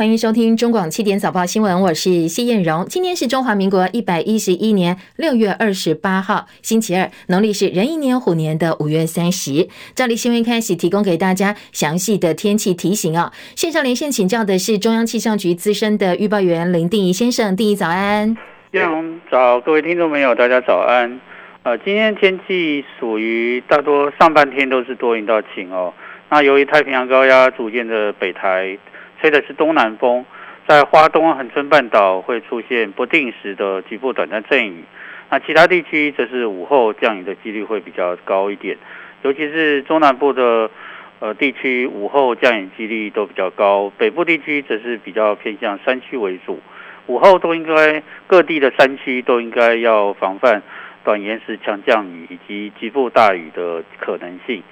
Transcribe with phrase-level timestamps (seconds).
[0.00, 2.86] 欢迎收听中广七点早报新闻，我是谢燕荣。
[2.88, 9.68] 今天是中华民国一百一十一年六月二十八号，星期二，农历是壬寅年虎年的五月三十。
[9.94, 13.30] 照例新闻开始，提供给大家详细的天气提醒哦。
[13.54, 18.34] 线上连线请教的是中央气象局资深的预报员林定仪先生，定仪早安。
[18.70, 21.20] 燕荣早，各位听众朋友，大家早安。
[21.62, 25.92] 呃，今天天气属于大多上半天都是多云到晴哦。
[26.30, 28.78] 那由于太平洋高压逐渐的北抬。
[29.20, 30.24] 吹的是东南风，
[30.66, 34.84] 在花东恒春半岛会出现不定时的局部短暂阵雨，
[35.30, 38.78] 那其他地区则是午后降雨的几率会比较高一点，
[39.22, 40.70] 尤其是中南部的
[41.18, 46.58] 呃地区午后降雨几率都比较高，北部地区则是比较偏向山区为主，
[47.06, 50.62] 午后都应该各地的山区都应该要防范
[51.04, 54.62] 短延时强降雨以及局部大雨的可能性。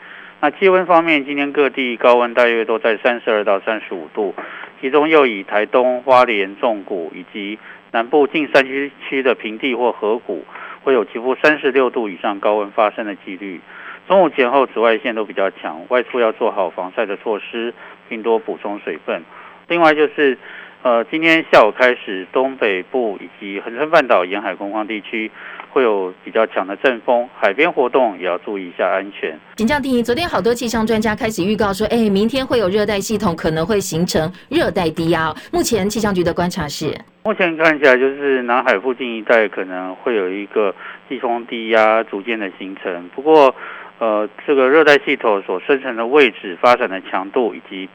[0.40, 4.34] 那气温方面，今天各地高温大约都在三十二到三十五度，
[4.80, 7.58] 其中又以台东、花莲、纵谷以及
[7.90, 10.44] 南部近山区区的平地或河谷，
[10.84, 13.60] 会有几乎三十六度以上高温发生的几率。
[14.06, 17.74] 中午前后紫外线都比较强，外出要做好防晒的措施，
[18.08, 19.22] 并多补充水分。
[19.66, 20.38] 另外就是。
[20.80, 25.28] 呃，今天下午开始，东北部以及恒春半岛沿海空旷地区
[25.72, 29.38] 会有比较强的阵风，海边活动也要注意一下安全。
[29.56, 35.34] 请教定仪，昨天好多气象专家开始预告说，哎，明天会有热带系统可能会形成热带低压。
[35.52, 36.92] 目前气象局的观察是，
[37.24, 40.74] 目前看起来就是南海附近一带可能会有一个
[41.08, 43.08] 季风低压逐渐的形成。
[43.14, 43.54] 不过，
[43.98, 47.88] 呃，这个热带系统所生成的位置、发展的强度以及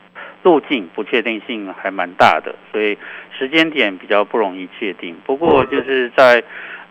[0.44, 2.98] 路径不确定性还蛮大的，所以
[3.38, 5.16] 时间点比较不容易确定。
[5.26, 6.44] 不过就是在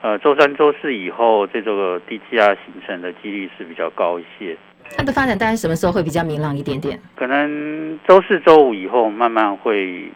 [0.03, 4.56] 呃周三、周四以后，这个低气压形成的几率是比较高一些。
[4.97, 7.00] 它的发展大概什么时候会比较明朗一点点？
[7.17, 10.12] 可能周四、周五以后慢慢会。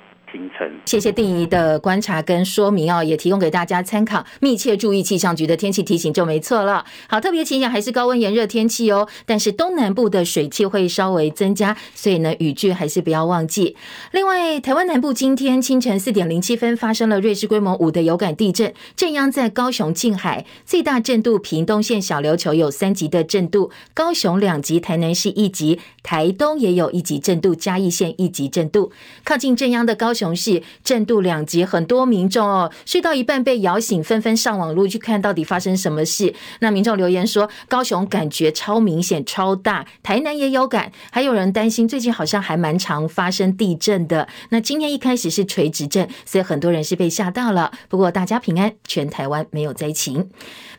[0.85, 6.85] 谢谢定仪的观察跟说明哦，也提供给大家参考，密切注意气象局的天气提醒就没错了。
[7.09, 13.77] 好，特别提醒还是高温炎热天气哦，但是东南部的水汽会稍微增加，所以呢雨具还是不要忘记。
[14.13, 28.93] 另外，台湾南部今天清晨四点零七分发生了瑞士规模五的有感地震，震央在高雄近海，最大震度屏东县小琉球有三级的震度，高雄两级，台南市一级，台东也有一级震度，嘉义县一级震度，
[29.25, 30.25] 靠近震央的高雄。
[30.26, 36.34] 熊市震度两级，很多民众哦睡到一半被摇醒，纷纷上网路去看到底发生什么事。
[36.59, 44.26] 那民众留言说，高雄感觉超明显、超大，台南也有感，还有人担心最近好像还蛮常发生地震的。
[44.50, 47.70] 那今天一开始是垂直震，所以很多人是被吓到了。
[47.88, 50.28] 不过大家平安，全台湾没有灾情。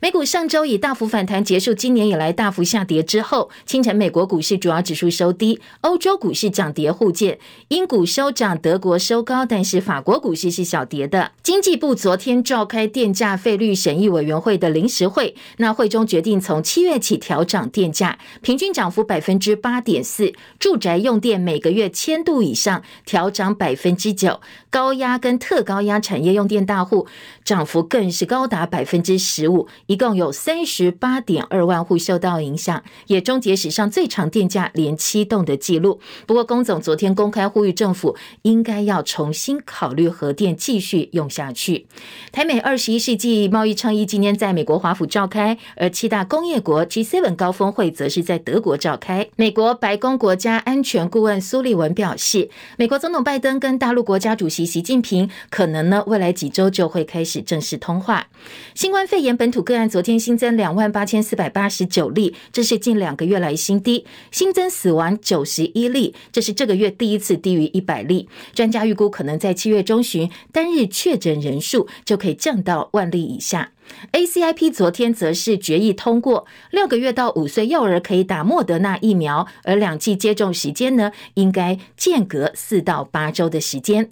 [0.01, 11.33] 美股上周以大幅反弹结束，今年以来大幅下跌之后，清晨美国股市主要指数收低，欧洲股市涨跌互见，英股收涨，德国收高，但是法国股市是小跌的。
[11.43, 24.39] 经济部昨天召开电价费率审议委员会的临时会，那会中决定从七月起调涨电价，平均涨幅百分之八点四，住宅用电每个月千度以上调涨百分之九，
[24.69, 27.05] 高压跟特高压产业用电大户
[27.43, 29.67] 涨幅更是高达百分之十五。
[29.87, 35.99] 一共有三十八点二万户受到影响，也终结史上最长电价连七冻的记录。
[36.25, 41.87] 不过，龚总昨天公开呼吁政府应该要重新考虑核电继续用下去。
[42.31, 49.27] 台美二十一世纪贸易倡议今天在美国华府召开，而七大工业国 G7 高峰会则是在德国召开。
[49.35, 58.27] 美国白宫国家安全顾问苏利文表示，美国总统拜登跟大陆国家主席习近平可能呢未来几周就会开始正式通话。
[58.75, 64.05] 新冠肺炎本土个案昨天新增两万八千四百八十九例，这是近两个月来新低。
[64.29, 68.29] 新增死亡九十一例，这是这个月第一次低于一百例。
[68.53, 73.71] 专家预估，可能在七月中旬单日确诊人数就可以降到万例以下。
[74.11, 84.11] ACIP 昨天则是决议通过，六个月到五岁幼儿可以打莫德纳疫苗，而两剂接种时间呢，应该间隔四到八周的时间。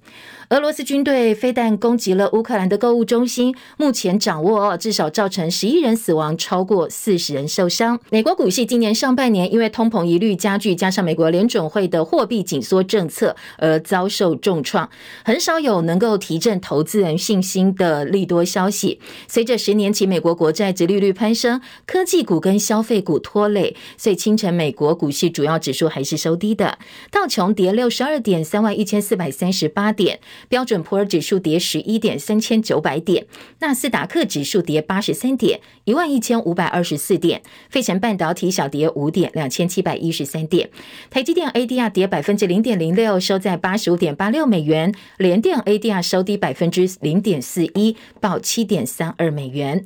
[0.49, 7.99] 俄罗斯军队飞弹攻击了乌克兰的购物中心，目前掌握至少造成十一人死亡，超过四十人受伤。
[8.11, 14.87] 美国股市今年上半年因为通膨疑虑加剧，加上美国联准会的货币紧缩政策而遭受重创，
[15.23, 18.99] 很少有能够提振投资人信心的利多消息。
[19.27, 26.77] 随着十年期美国国债殖利率攀升，科技股跟消费股拖累，所以清晨美国股市主要指数还是收低的。
[27.09, 33.25] 道琼跌六十二点，三万一千四百三十八点；标准普尔指数跌十一点，三千九百点；
[33.59, 37.39] 纳斯达克指数跌八十三点，一万一千五百二十四点；
[37.69, 40.67] 费城半导体小跌五点，两千七百一十三点；
[41.09, 49.85] 台积电 ADR 跌百分之零点零六，收在八十五点八六美元；联电 ADR 收低百分之零点四一，报七点三二美元。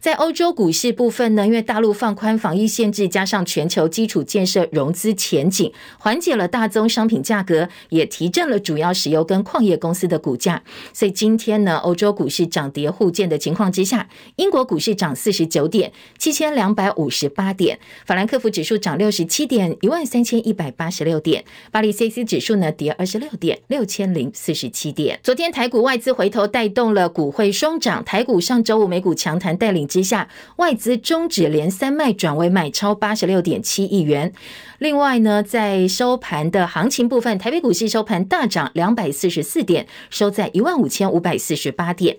[0.00, 10.62] 在欧洲股市部分呢，因为大陆放宽防疫限制，加上全球基础建设融资前景，缓解了大宗商品价格，也提振了主要石油跟矿业公司的股价。
[10.94, 17.76] 所以今天呢，欧洲股市涨跌互见的情况之下，英国股市涨四十九点，七千两百五十八点；
[18.06, 25.20] 法兰克福指数涨六十七点，一万三千一百八十六点；巴黎 c c 指数呢跌二十六点，六千零四十七点。
[25.22, 29.89] 昨天台股外资回头带动了股汇双涨，台股上周五美股强弹带领。
[29.90, 34.32] 之下，外资终止连三卖，转为买超八十六点七亿元。
[34.78, 42.16] 另外呢，在收盘的行情部分，台北股市收盘大涨两百四十四点，收在一万五千五百四十八点。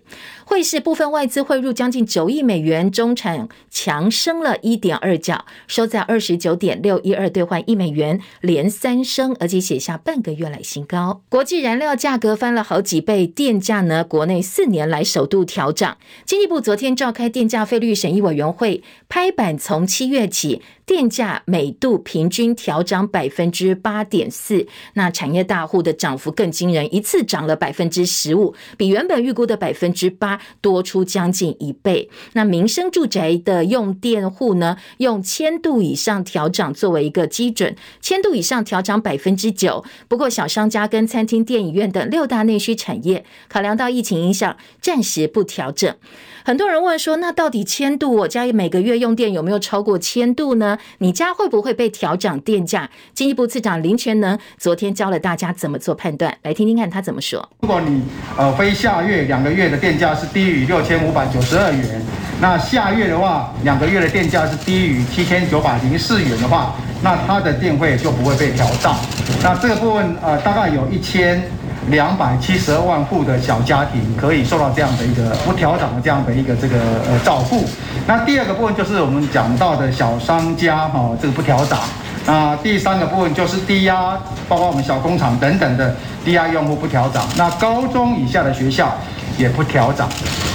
[0.52, 11.22] 汇市部分，外资汇入将近九亿美元，中产强升了一点二角，收在二十九点六一二兑换一美元，连三升，而且写下半个月来新高。
[11.30, 15.98] 国际燃料价格翻了好几倍，电价呢，国内四年来首度调涨。
[16.26, 20.62] 经济部昨天召开电价费率审议委员会，拍板从七月起。
[20.92, 32.10] 电价每度平均调涨百分之八点四，那产业大户的涨幅更惊人，一次涨了百分之十五，比原本预估的百分之八多出将近一倍。
[32.34, 39.86] 那民生住宅的用电户呢，用千度以上调涨作为一个基准，千度以上调涨百分之九。
[40.10, 45.96] 不过小商家跟餐厅、电影院等六大内需产业，考量到疫情影响，暂时不调整。
[46.44, 50.78] 很多人问说，那到底千度我家每个月用电有没有超过千度呢？
[51.00, 52.90] 你家会不会被调涨电价？
[53.14, 57.48] 经济部次长林全能昨天教了大家怎么做判断，来听听看他怎么说。
[57.62, 58.04] 如果你
[58.38, 62.02] 呃非下月两个月的电价是低于六千五百九十二元，
[62.40, 68.96] 那下月的话两个月的电价是低于七千九百零四元的话，那它的电费就不会被调涨。
[69.44, 71.42] 那这个部分呃大概有一千。
[71.90, 76.78] 两百七十二万户的小家庭可以受到这样的一个不调涨的这样的一个这个
[77.10, 77.66] 呃照顾。
[78.08, 81.80] 那第二个部分就是我们讲到的小商家哈，这个不调涨。
[82.26, 84.16] 那第三个部分就是低压，
[84.48, 87.26] 包括我们小工厂等等的低压用户不调涨。
[87.36, 88.96] 那高中以下的学校
[89.38, 90.08] 也不调涨。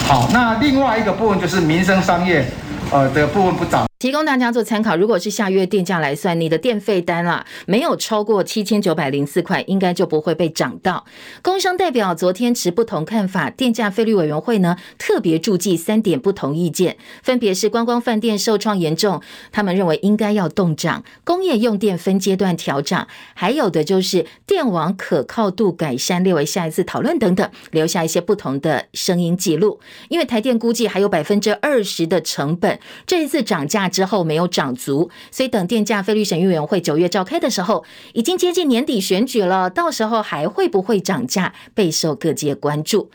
[0.06, 2.46] 好，那另外一个部分就是民生商业，
[2.92, 3.84] 呃的部分不涨。
[4.06, 11.04] 提供大家做参考，如果是下月电价来算，你的电费单啊没有超过七千九百零四块，应该就不会被涨到。
[11.42, 19.20] 工商代表昨天持不同看法，电价费率委员会呢特别注记三点不同意见，分别是观光饭店受创严重，
[19.50, 29.80] 他们认为应该要动涨；工业用电分阶段调涨，还有的就是电网可靠度改善列为下一次讨论等等，留下一些不同的声音记录。
[30.08, 33.90] 因为台电估计还有百分之二十的成本，这一次涨价。
[33.96, 37.82] 之后没有涨足，所以等电价费率审议委员会九月召开的时候，
[38.12, 43.10] 已经接近年底选举了，到时候还会不会涨价，备受各界关注。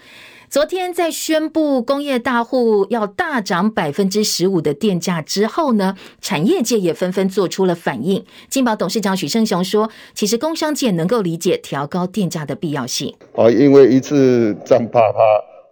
[0.49, 8.25] 昨天在宣布工业大户要大涨百分之十五的电价之后呢，产业界也纷纷做出了反应。
[8.49, 13.15] 金宝董事长许胜雄说：“其实工商界能够理解调高电价的必要性。
[13.35, 15.19] 哦，因为一次涨啪啪，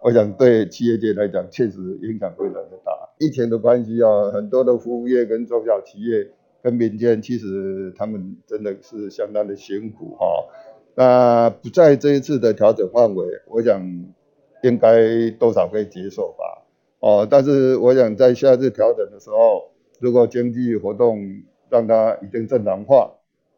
[0.02, 6.26] 我想对企业界来讲，确实影响非常的大。”疫情的关系啊，很多的服务业跟中小企业
[6.62, 10.26] 跟民间，其实他们真的是相当的辛苦哈。
[10.94, 13.78] 那不在这一次的调整范围，我想
[14.62, 16.64] 应该多少可以接受吧。
[17.00, 21.18] 哦，但是我想在下次调整的时候，如果经济活动
[21.68, 23.12] 让它已经正常化，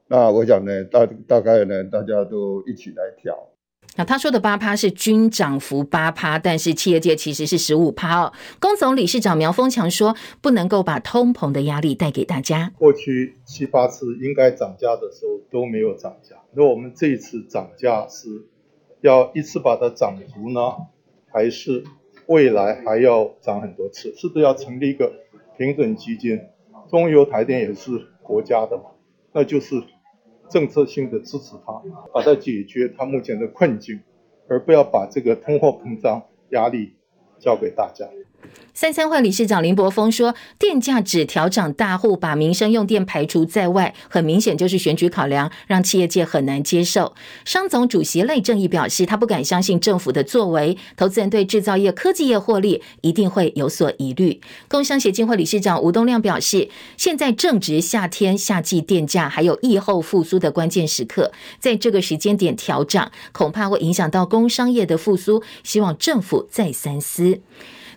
[0.09, 3.52] 那我想呢，大大概呢，大家都一起来调。
[3.95, 8.33] 那他说的八趴是均涨幅八趴，但是企业界其实是十五趴哦。
[8.59, 12.73] 工总理事长苗丰强说，不能够把通膨的压力带给大家。
[12.79, 18.47] 过去七八次应该涨价的时候都没有涨价，那我们这一次涨价是
[19.03, 20.61] 要一次把它涨足呢，
[21.31, 21.85] 还是
[22.27, 24.15] 未来还要涨很多次？
[24.17, 25.13] 是不是要成立一个
[25.59, 26.41] 平准基金？
[26.91, 27.91] 中油台电也是
[28.23, 28.85] 国家的嘛，
[29.35, 29.83] 那就是。
[30.53, 31.83] 政策性的支持他，
[32.13, 34.01] 把它解决他目前的困境，
[34.49, 36.93] 而不要把这个通货膨胀压力
[37.39, 38.07] 交给大家。
[38.75, 61.31] 三三会理事长林柏峰说：“电价只调涨，大户把民生用电排除在外，很明显就是选举考量，让企业界很难接受。”商总主席赖正义表示：“他不敢相信政府的作为，投资人对制造业、科技业获利一定会有所疑虑。”工商协进会理事长吴东亮表示：“现在正值夏天、夏季电价还有疫后复苏的关键时刻，
[61.61, 67.41] 在这个时间点调涨，恐怕会影响到工商业的复苏，希望政府再三思。”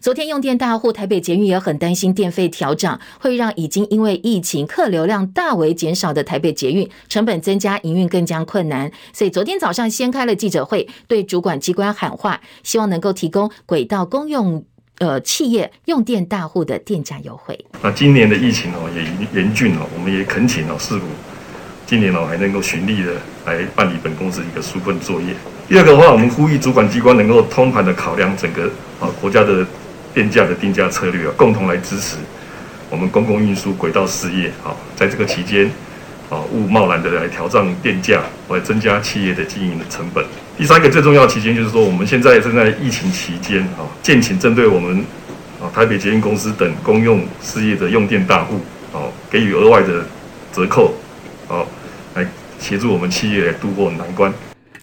[0.06, 8.92] 昨天用电大户台北捷运也很担心电费调涨会让已经因为疫情客流量大为减少的台北捷运成本增加，营运更加困难。
[9.12, 14.64] 所以昨天早上先开了记者会，对主管机关喊话，希望能够提供轨道公用
[15.00, 17.66] 呃企业用电大户的电价优惠。
[17.82, 21.08] 那今年的疫情哦也严峻哦，我们也恳请哦市府
[21.88, 23.14] 今年哦还能够循例的
[23.48, 25.34] 来办理本公司一个纾困作业。
[25.68, 28.66] 第二个的话，我们呼吁主管机关能够通盘的考量整个
[29.00, 29.66] 啊国家的。
[30.16, 32.16] 电价的定价策略啊，共同来支持
[32.90, 35.70] 我们公共运输轨道事业啊，在这个期间
[36.30, 40.24] 啊，勿贸然的来调涨电价，来增加企业的经营的成本。
[40.58, 45.04] 第三个最重要期间就是说，我们现在正在疫情期间啊，建请针对我们
[45.62, 48.62] 啊台北捷运公司等公用事业的用电大户
[48.94, 50.06] 啊，给予额外的
[50.54, 50.94] 折扣，
[51.50, 51.60] 啊，
[52.14, 52.26] 来
[52.58, 54.34] 协助我们企业来度过难关。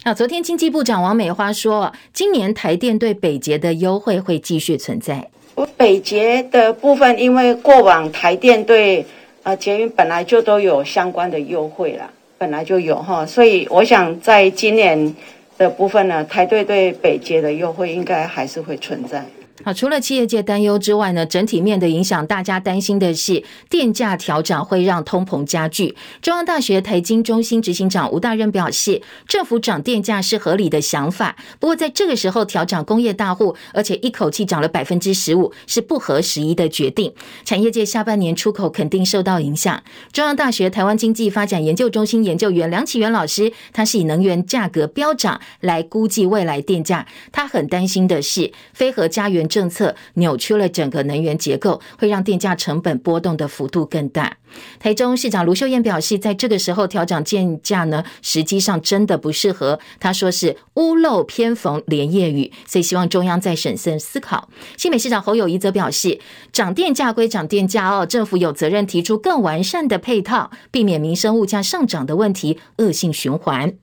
[0.05, 5.31] 啊，昨天经济部长王美花说，今年台电对北捷的优惠会继续存在。
[5.77, 9.07] 北捷的部分，因为过往台电对
[9.45, 15.15] 呃捷运本来就都有相关的优惠了，本来就有哈，所以我想在今年
[15.57, 19.25] 的部分呢，台队对北捷的优惠应该还是会存在。
[19.65, 25.95] 好，除了企业界担忧之外呢，整体面的影响，大家担心的是电价调整会让通膨加剧。
[26.21, 37.13] 中央大学台经中心执行长吴大任表示，政府涨电价是合理的想法，不过在这个时候调涨工业大户，而且一口气涨了百分之十五，是不合时宜的决定。
[37.45, 39.81] 产业界下半年出口肯定受到影响。
[40.13, 49.49] 中央大学台湾经济发展研究中心研究员梁启源老师，他是以能源价格飙涨来估计未来电价，他很担心的是非核家园。
[49.53, 54.39] 政策扭曲了整个能源结构，会让电价成本波动的幅度更大。
[54.79, 59.79] 台中市长卢秀燕表示，在这个时候调涨电价呢，实际上真的不适合。
[60.01, 64.49] 他说是屋漏偏逢连夜雨，所以希望中央再审慎思考。
[64.77, 66.19] 新北市长侯友谊则表示，
[66.53, 73.75] 涨电价归涨电价哦，政府有责任提出更完善的配套，避免民生物价上涨的问题恶性循环。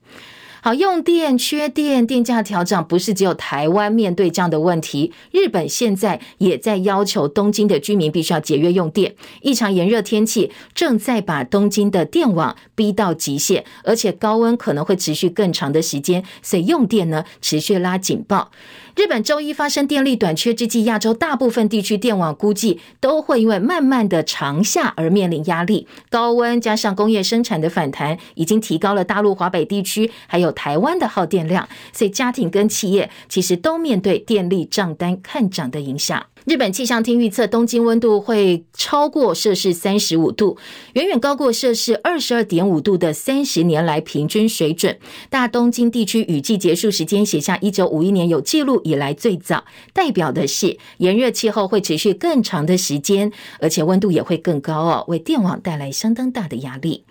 [0.61, 9.15] 好，用电缺电，电价调整不是只有台湾面对这样的问题，日本现在也在要求东京的居民必须要节约用电。
[9.41, 18.51] 异常炎热天气正在把东京的电网逼到极限，而且高温可能会持续更长的时间，所以用电呢持续拉警报。
[18.99, 25.87] 日本周一发生电力短缺之际，亚洲大部分地区电网估计都会因为慢慢的长夏而面临压力。
[26.09, 36.25] 高温加上工业生产的反弹，已经提高了大陆华北地区还有台湾的耗电量，所以家庭跟企业其实都面对电力账单看涨的影响。
[36.45, 40.57] 日本气象厅预测，东京温度会超过摄氏三十五度，
[40.93, 44.97] 远远高过摄氏二十二点五度的三十年来平均水准。
[45.29, 57.03] 大东京地区雨季结束时间写下一九五一年有记录以来最早，代表的是炎热气候会持续更长的时间，而且温度也会更高哦，为电网带来相当大的压力。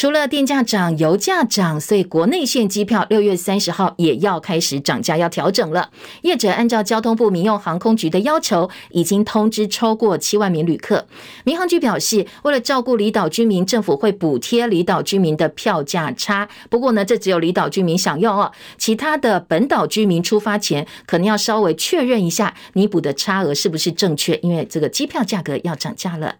[0.00, 5.90] 除了电价涨、油价涨，所以国内线机票六月三十号也要开始涨价，要调整了。
[6.22, 11.06] 业者按照交通部民用航空局的要求，已经通知超过七万名旅客。
[11.44, 16.48] 民航局表示，为了照顾离岛居民，政府会补贴离岛居民的票价差。
[16.70, 26.36] 不过呢，这只有离岛居民享用哦，其他的本岛居民出发前可能要稍微确认一下，你补的差额是不是正确，因为这个机票价格要涨价了。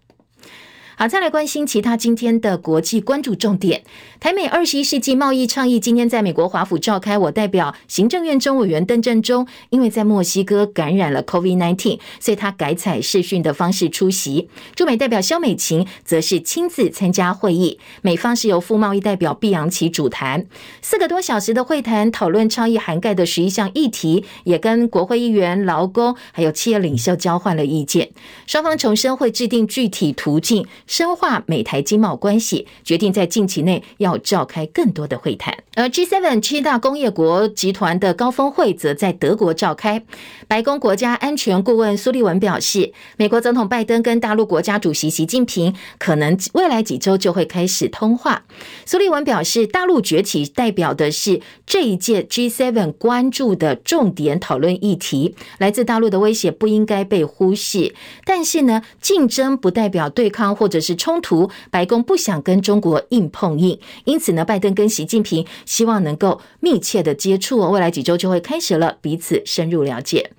[1.00, 3.85] 好，再来关心其他今天的国际关注重点。
[4.21, 14.50] 台美二十一世纪贸易倡议今天在美国华府召开，我代表行政院中委员邓振中，因为在墨西哥感染了 COVID-19，所以他改采视讯的方式出席。
[14.75, 20.45] 驻美代表萧美琴则是亲自参加会议，美方是由副贸易代表毕扬奇主谈。
[20.83, 28.11] 四个多小时的会谈，讨论倡议涵盖的十一项议题，也跟国会议员、劳工还有企业领袖交换了意见。
[28.47, 30.66] 双方重申会制定具体途径。
[30.90, 35.56] 深化美台经贸关系，决定在近期内要召开更多的会谈。
[35.76, 40.04] 而 G7 七大工业国集团的高峰会则在德国召开。
[40.49, 48.44] 白宫国家安全顾问苏利文表示，美国总统拜登跟大陆国家主席习近平可能未来几周就会开始通话。
[48.85, 57.94] 苏利文表示，大陆崛起代表的是这一届 G7 关注的重点讨论议题，来自大陆的威胁不应该被忽视。
[58.25, 70.30] 但是呢，竞争不代表对抗或者是冲突，白宫不想跟中国硬碰硬，因此呢，拜登跟习近平希望能够密切的接触，未来几周就会开始了，彼此深入了解。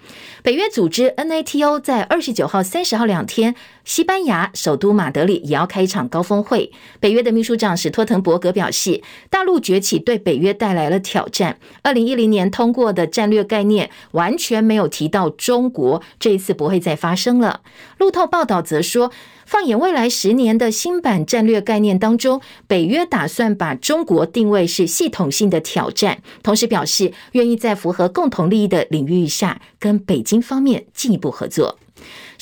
[0.43, 3.55] 北约组织 NATO 在二十九号、三十号两天，
[3.85, 6.71] 西班牙首都马德里也要开一场高峰会。
[6.99, 11.59] 北约的秘书长史托滕伯格表示，大陆崛起对北约带来了挑战。
[11.83, 17.61] 二零一零年通过的战略概念完全没有提到中国，这一次不会再发生了。
[17.99, 19.11] 路透报道则说，
[19.51, 31.77] 放眼未来十年的新版战略概念当中，北约打算把中国定位是系统性的挑战，同时表示愿意在符合共同利益的领域下跟北京方面进一步合作。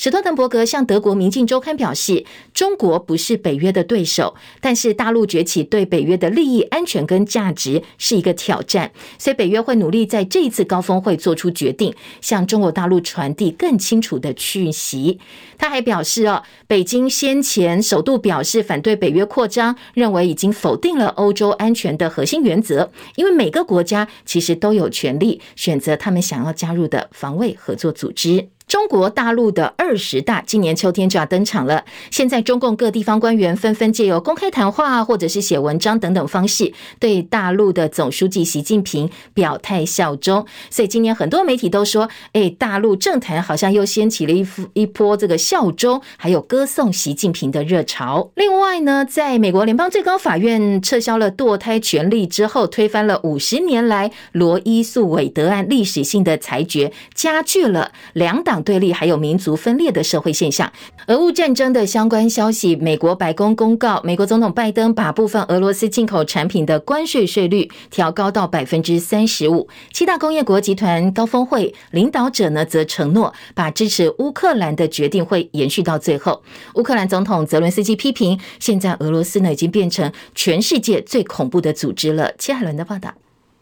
[0.02, 15.20] 史托滕伯格向德国《明镜周刊》表示，中国不是北约的对手，但是大陆崛起对北约的利益、安全跟价值是一个挑战，所以北约会努力在这一次高峰会做出决定，向中国大陆传递更清楚的讯息。
[15.58, 28.48] 他还表示，哦，北京先前首度表示反对北约扩张，认为已经否定了欧洲安全的核心原则，因为每个国家其实都有权利选择他们想要加入的防卫合作组织。
[28.70, 31.84] 中国大陆的二十大今年秋天就要登场了。
[32.12, 40.46] 现在中共各地方官员纷纷借由公开谈话或者是写文章等等方式，对大陆的总书记习近平表态效忠。
[40.70, 48.30] 所以今年很多媒体都说，哎，大陆政坛好像又掀起了一一波这个效忠还有歌颂习近平的热潮。
[48.36, 58.59] 另外呢，在美国联邦最高法院撤销了堕胎权利之后，推翻了五十年来罗伊诉韦德案历史性的裁决，加剧了两党。
[58.62, 60.72] 对立还有民族分裂的社会现象，
[61.06, 69.68] 俄乌战争的相关消息，美国白宫公告，美国总统拜登把部分俄罗斯进口产品的关税税率调高到百分之三十五。
[69.92, 76.42] 七大工业国集团高峰会领导者呢，则承诺把支持乌克兰的决定会延续到最后。
[76.74, 82.32] 乌克兰总统泽伦斯基批评，现在俄罗斯呢已经变成全世界最恐怖的组织了。
[82.38, 83.14] 切海伦的报道。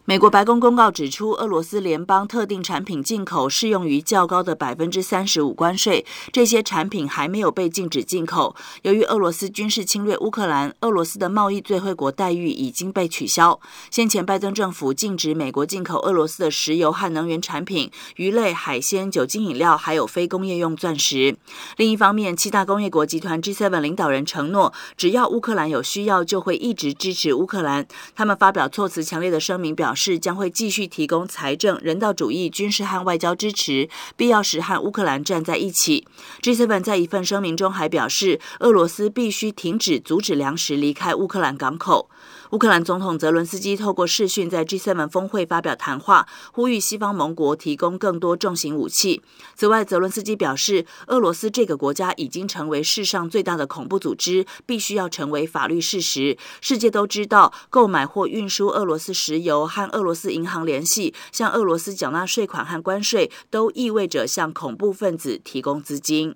[0.09, 8.55] 美国白宫公告指出，俄罗斯联邦特定产品进口适用于较高的百分之三十五关税，这些产品还没有被禁止进口。
[8.81, 13.59] 由于俄罗斯军事侵略乌克兰，俄罗斯的贸易最惠国待遇已经被取消。
[13.91, 21.37] 先前拜登政府禁止美国进口俄罗斯的石油和能源产品、鱼类、海鲜、酒精饮料，还有非工业用钻石。
[21.77, 27.85] 另一方面，七大工业国集团 G7 领导人承诺，只要乌克兰有需要，就会一直支持乌克兰。
[28.15, 29.98] 他们发表措辞强烈的声明，表示。
[29.99, 36.07] 是将会继续提供财政、人道主义、军事和外交支持，必要时和乌克兰站在一起。
[36.41, 42.09] G7 在一份声明中还表示，俄罗斯必须停止阻止粮食离开乌克兰港口。
[42.51, 49.21] 乌克兰总统泽伦斯基透过视讯在 G7 峰会发表谈话，呼吁西方盟国提供更多重型武器。
[49.55, 56.39] 此外，泽伦斯基表示，俄罗斯这个国家已经成为世上最大的恐怖组织，必须要成为法律事实。
[56.59, 66.33] 世界都知道，购买或运输俄罗斯石油和俄罗斯银行联系，向俄罗斯缴纳税款和关税，都意味着向恐怖分子提供资金。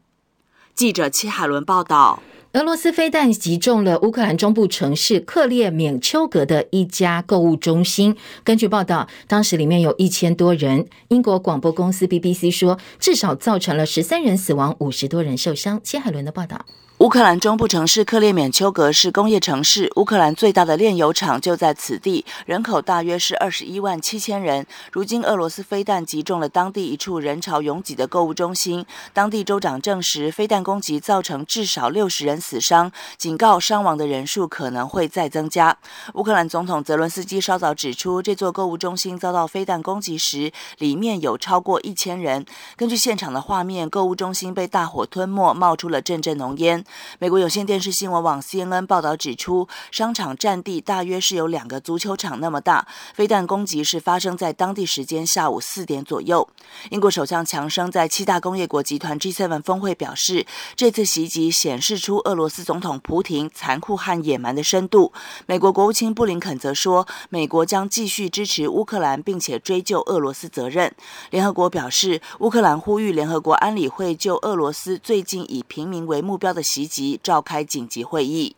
[0.75, 2.21] 记者戚海伦报道。
[2.53, 8.15] 俄罗斯飞弹击中了乌克兰中部城市克列缅丘格的一家购物中心。
[8.43, 10.87] 根据报道，当时里面有一千多人。
[11.07, 15.81] 英国广播公司 BBC 说，至少造成了十三人死亡，五十多人受伤。
[15.83, 16.63] 谢海伦的报道。
[16.99, 24.65] 乌克兰中部城市克列缅丘格是工业城市，乌克兰最大的炼油厂就在此地，人口大约是二十一万七千人。
[24.89, 35.77] 如今，俄罗斯飞弹击中了当地一处人潮拥挤的购物中心，当地州长证实飞弹攻击造成至少六十人死伤，警告伤亡的人数可能会再增加。
[36.15, 42.45] 乌克兰总统泽伦斯基稍早指出，这座购物中心遭到飞弹攻击时，里面有超过一千人。
[42.75, 46.83] 根据现场的画面，购物中心被大火吞没，冒出了阵阵浓烟。
[47.19, 52.85] 美国有线电视新闻网 CNN 报道指出，商场占地大约是有两个足球场那么大。
[53.13, 56.47] 飞弹攻击是发生在当地时间下午四点左右。
[56.89, 65.13] 英国首相强生在七大工业国集团 G7 峰会表示，这次袭击显示出俄俄罗斯总统普京残酷和野蛮的深度。
[65.45, 70.91] 美国国务卿布林肯则说，美国将继续支持乌克兰，并且追究俄罗斯责任。
[71.29, 78.55] 联合国表示，乌克兰呼吁联合国安理会就俄罗斯最近以平民为目标的袭击召开紧急会议。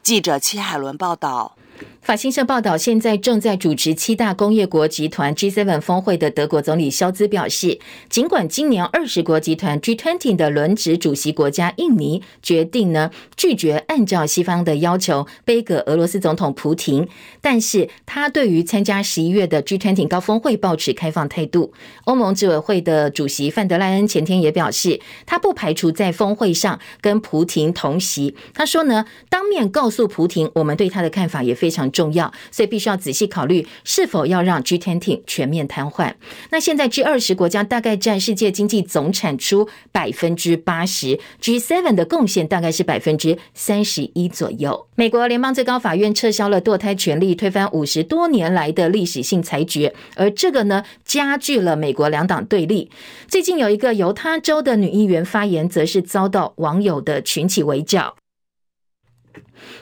[0.00, 1.56] 记者戚海伦报道。
[2.00, 17.08] 法新社报道，现在正在主持七大工业国集团 G7 峰会的德国总理肖兹表示，尽管今年二十国集团 G20 的轮值主席国家印尼决定呢拒绝按照西方的要求杯葛俄罗斯总统普廷，
[17.40, 21.72] 但是他对于参加十一月的 G20 高峰会抱持开放态度。
[22.04, 28.34] 欧盟执委会的主席范德赖恩前天也表示，他不排除在峰会上跟普廷同席。
[28.52, 36.12] 他说呢，当面告诉普廷，我们对他的看法也非非常重要，所以必须要仔细考虑是否要让 G20 全面瘫痪。
[36.50, 44.86] 那现在 G20 国家大概占世界经济总产出百分之八十，G7 的贡献大概是百分之三十一左右。
[44.96, 52.90] 美国联邦最高法院撤销了堕胎权利，推翻五十多年来的历史性裁决，而这个呢，加剧了美国两党对立。
[53.26, 58.14] 最近有一个犹他州的女议员发言，则是遭到网友的群起围剿。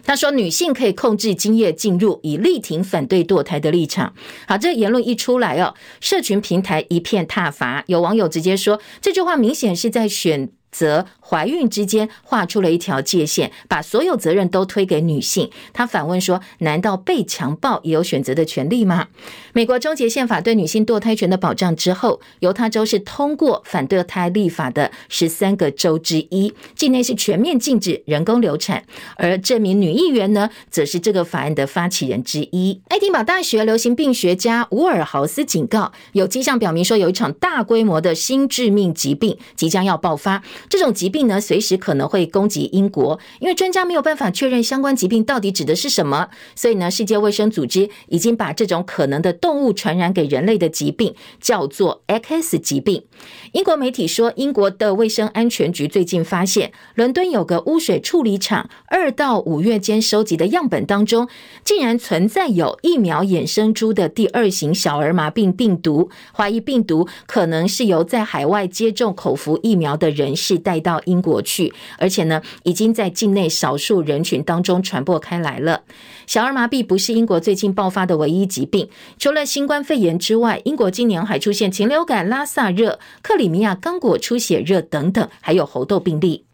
[0.05, 4.15] 他说：“女性可以控制精液进入，以力挺反对堕胎的立场。”
[4.47, 10.51] 好，这言论一出来哦，社群平台一片挞伐，有网友直接说这句话明显是在选。
[10.71, 15.51] 则怀孕之间画出了一条界限，把所有责任都推给女性。
[15.73, 19.09] 他反问说：“难道被强暴也有选择的权利吗？”
[19.53, 28.85] 美国终结宪法对女性堕胎权的保障之后，犹他州是通过反堕胎立法的十三个州之一，境内是全面禁止人工流产。
[29.17, 32.81] 而这名女议员呢，则是这个法案的发起人之一。
[32.89, 40.43] 爱丁堡大学流行病学家伍尔豪斯警告，有迹象表明说，有一场大规模的新致命疾病即将要爆发。
[40.69, 53.05] 这种疾病呢，随时可能会攻击英国，因为专家没有办法确认相关疾病到底指的是什么，所以呢，世界卫生组织已经把这种可能的动物传染给人类的疾病叫做 X 疾病。
[53.53, 61.27] 英国媒体说，英国的卫生安全局最近发现，伦敦有个污水处理厂二到五月间收集的样本当中，
[61.65, 70.61] 竟然存在有疫苗衍生出的第二型小儿麻痹病毒，怀疑病毒可能是由在海外接种口服疫苗的人士。
[70.61, 75.83] 带到英国去，而且呢，已经在境内少数人群当中传播开来了。
[76.31, 78.89] 小儿麻痹不是英国最近爆发的唯一疾病，
[79.19, 86.45] 除了新冠肺炎之外，英国今年还出现禽流感、拉萨热、克里米亚刚果出血热等等，还有猴痘病例。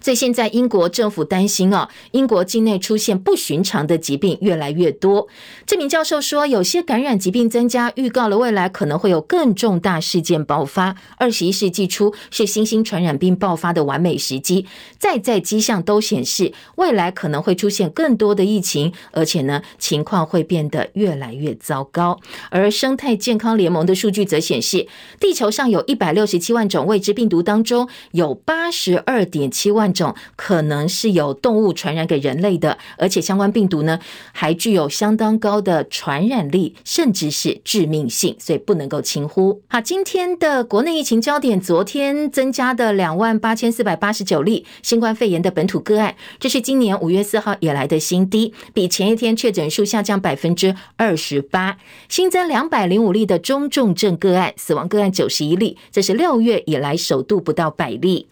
[0.00, 5.28] 所以现在英国政府担心啊，英国境内出现不寻常的疾病越来越多。
[5.66, 10.96] 这名教授说，有些感染疾病增加，预告了未来可能会有更重大事件爆发。
[11.16, 14.66] 二十一世纪初是新兴传染病爆发的完美时机，
[14.98, 22.18] 再在迹象都显示未来可能会出现更多的疫情，而且呢，情况会变得越来越糟糕。
[22.50, 24.86] 而生态健康联盟的数据则显示，
[25.20, 34.00] 地球上有一百六十七万种未知病毒当中，有八十二点七七万种可能是由动物传染给人类的，而且相关病毒呢，
[34.32, 39.62] 还具有相当高的传染力，甚至是致命性，所以不能够轻忽。
[39.68, 58.26] 好，今天的国内疫情焦点，昨天增加的两万八千四百八十九例新冠肺炎的本土个案，这是今年五月四号以来的新低，比前一天确诊数下降百分之二十八，新增两百零五例的中重症个案，死亡个案九十一例，这是六月以来首度不到百例。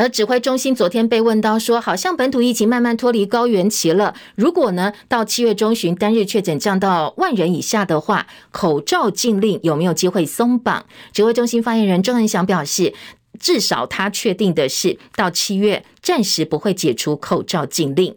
[0.00, 4.14] 而指挥中心昨天被问到说，好像本土疫情慢慢脱离高原期了。
[4.34, 10.86] 如果呢，到七月中旬单日确诊降到万人以下的话，口罩禁令有没有机会松绑？
[11.12, 12.94] 指挥中心发言人庄人祥表示，
[13.38, 18.16] 至少他确定的是，到七月暂时不会解除口罩禁令。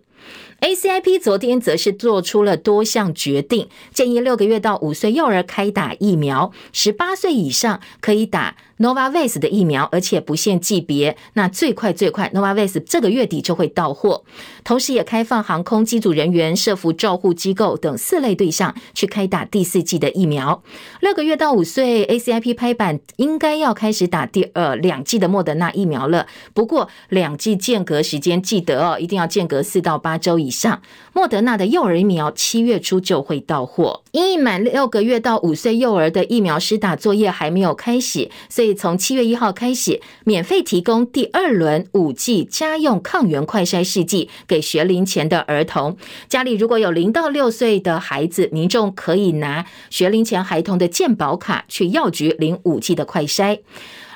[0.62, 11.16] ACIP 昨天则是做出了多项决定，建议六个月到五岁幼儿开打疫苗，十八岁以上可以打 Novavax 的疫苗，而且不限季别。
[11.36, 14.26] 那最快最快，Novavax 这个月底就会到货。
[14.66, 20.62] 同时，也开放航空机组人员、社福照护机构等四类对象去开打第四季的疫苗。
[21.00, 26.28] 六个月到五岁，ACIP 拍板应该要开始打第二两季的莫德纳疫苗了。
[26.54, 30.82] 不过，两季间隔时间记得哦，一定要间隔四到八周以上。
[31.14, 34.04] 莫德纳的幼儿疫苗七月初就会到货。
[34.12, 45.98] 因为满六个月到五岁幼儿的疫苗施打作业还没有开始，所以从七月一号开始，免费提供第二轮五 G 家用抗原快筛试剂给学龄前的儿童。
[46.28, 53.60] 家里如果有零到六岁的孩子，民众可以拿学龄前孩童的健保卡去药局领五 G 的快筛。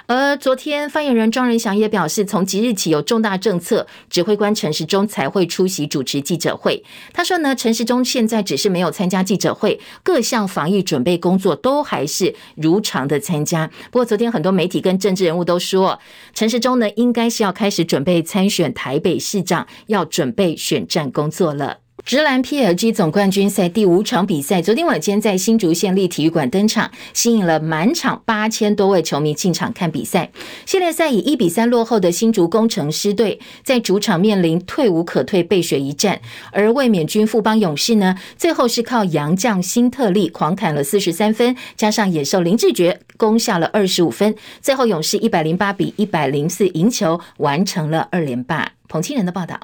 [0.08, 6.82] 而昨天发言人庄人祥也表示，从即日起有重大政策，指挥官陈时中才会出席主持记者会。
[7.12, 13.70] 他说呢，陈时中现在只是没有参加记者会，各项防疫准备工作都还是如常的参加。
[13.91, 16.00] 不过昨天很多媒体跟政治人物都说，
[16.34, 21.80] 陈时中呢应该是要开始准备参选台北市长，要准备选战工作了。
[22.08, 30.32] 直篮 PLG 总冠军赛第五场比赛，昨天晚间在新竹县立体育馆登场，吸引了满场八千多位球迷进场看比赛。
[30.65, 36.22] 系列赛以一比三落后的新竹工程师队，在主场面临退无可退背水一战，
[36.54, 48.72] 而卫冕军富邦勇士呢，最后是靠洋将辛特利狂砍了四十三分，加上野兽林志杰攻下了二十五分，最后勇士一百零八比一百零四赢球，完成了二连霸。
[48.88, 49.60] 彭清仁的报道。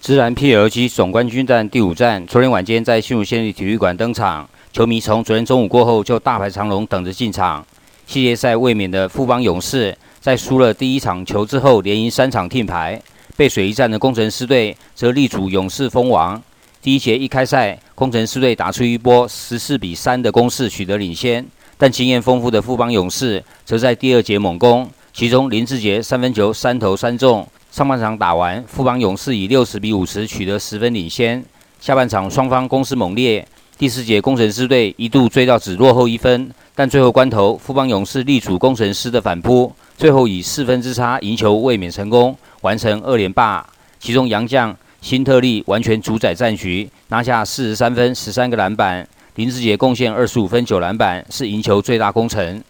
[0.00, 7.66] 职篮 PLG 总冠军战第五战，昨天晚间在新竹县立体育馆登场，球迷从昨天中午过后就大排长龙等着进场。
[8.06, 13.02] 系列赛卫冕的富邦勇士，在输了第一场球之后，连赢三场听牌。
[13.36, 16.40] 背水一战的工程师队则力主勇士封王。
[16.80, 21.44] 第一节一开赛，工程师队打出一波十四比三的攻势，取得领先。
[21.76, 27.46] 但经验丰富的富邦勇士，则在第二节猛攻，其中林志杰三分球三投三中。
[27.70, 31.44] 上半场打完，富邦勇士以六十比五十取得十分领先。
[31.78, 43.64] 下半场双方攻势猛烈，第四节攻城狮队一度追到只落后一分，但最后关头富邦勇士力主工程师的反扑，最后以四分之差赢球卫冕成功，完成二连霸。
[44.00, 49.04] 其中杨将辛特利完全主宰战局，拿下四十三分、十三个篮板；
[49.36, 52.64] 林志杰贡献二十五分、九篮板，是赢球最大功臣。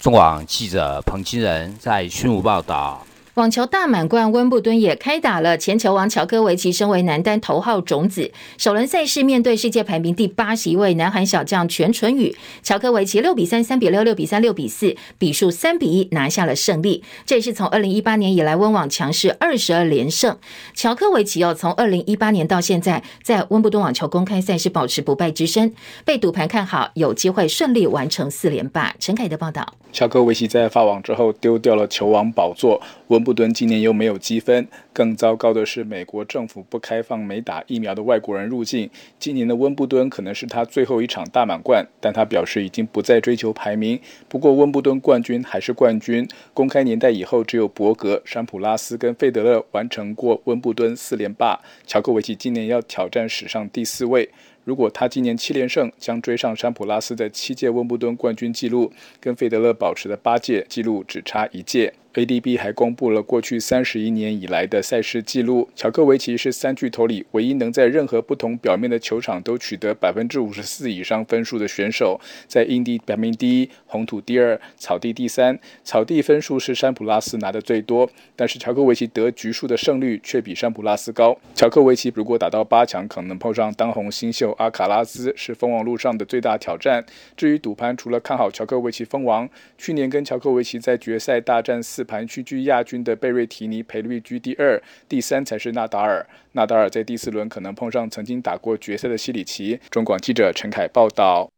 [0.00, 3.06] 中广记者彭清仁在新竹报道。
[3.34, 17.02] 网球大满贯温布敦也开打了，前球王乔科维奇身为男单头号种子，首轮赛事面对世界排名第八十一位南韩小将全纯宇，乔科维奇六比三、三比六、六比三、六比四，比数三比一拿下了胜利。
[17.24, 20.36] 这也是从二零一八年以来温网强势二十二连胜。
[20.74, 25.72] 乔科维奇哦，从二零一八年到现在，在温布敦网球公开赛是保持不败之身，
[26.04, 28.94] 被赌盘看好有机会顺利完成四连霸。
[29.00, 29.66] 陈凯的报道。
[29.90, 38.88] 乔科维奇在发网之后丢掉了球王宝座，温布敦今年又没有积分，更糟糕的是美国政府不开放没打疫苗的外国人入境。
[39.18, 43.98] 今年的温布敦可能是他最后一场大满贯，但他表示已经不再追求排名。
[44.28, 54.28] 不过温布敦冠军还是冠军，公开年代以后只有伯格、山普拉斯跟费德勒完成过温布敦四连霸，乔科维奇今年要挑战史上第四位。
[54.64, 61.92] 如果他今年七连胜，将追上山普拉斯的七届温布敦冠军纪录，跟费德勒保持的八届纪录只差一届。
[62.14, 72.20] ADB 还公布了过去三十一年以来的赛事记录，乔科维奇是三巨头里唯一能在任何不同表面的球场都取得百分之五十四以上分数的选手。
[72.46, 75.58] 在硬地排名第一，红土第二，草地第三。
[75.82, 81.38] 草地分数是山普拉斯拿的最多，但是乔科维奇得局数的胜率却比山普拉斯高。
[81.54, 87.02] 乔科维奇如果打到八强，可能碰上当红新秀阿卡拉斯，是封王路上的最大挑战。
[87.38, 89.48] 至于赌盘，除了看好乔科维奇封王，
[89.78, 92.01] 去年跟乔科维奇在决赛大战四。
[92.04, 96.26] 盘区居亚军的贝瑞提尼赔率居第二，第三才是纳达尔。
[96.52, 99.78] 纳达尔在第四轮可能碰上曾经打过决赛的西里奇。
[99.90, 101.50] 中广记者陈凯报道。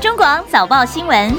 [0.00, 1.32] 中广早报新闻。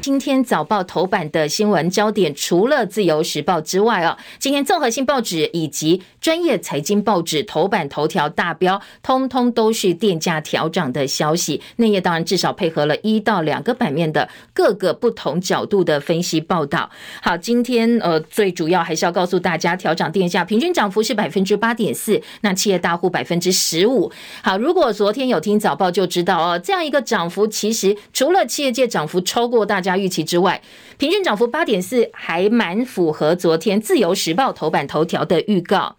[0.00, 11.62] 今天早报头版的新闻焦点，除了自由时报之外啊，今天综合性报纸以及专业财经报纸头版头条大标，通通都是电价调涨的消息。
[11.76, 16.90] 内页当然至少配合了一到两个版面的各个不同角度的分析报道。
[17.22, 24.12] 好，今天呃最主要还是要告诉大家，调涨电价平均涨幅是百分之八点四，那企业大户百分之十五。
[24.42, 29.96] 好，如果昨天有听早报就知道哦，这样一个涨幅其实除了企业界涨幅超过大家。
[29.96, 30.60] 预期之外，
[30.98, 35.96] 平均涨幅八点四，还蛮符合昨天自由时报头版头条的预告。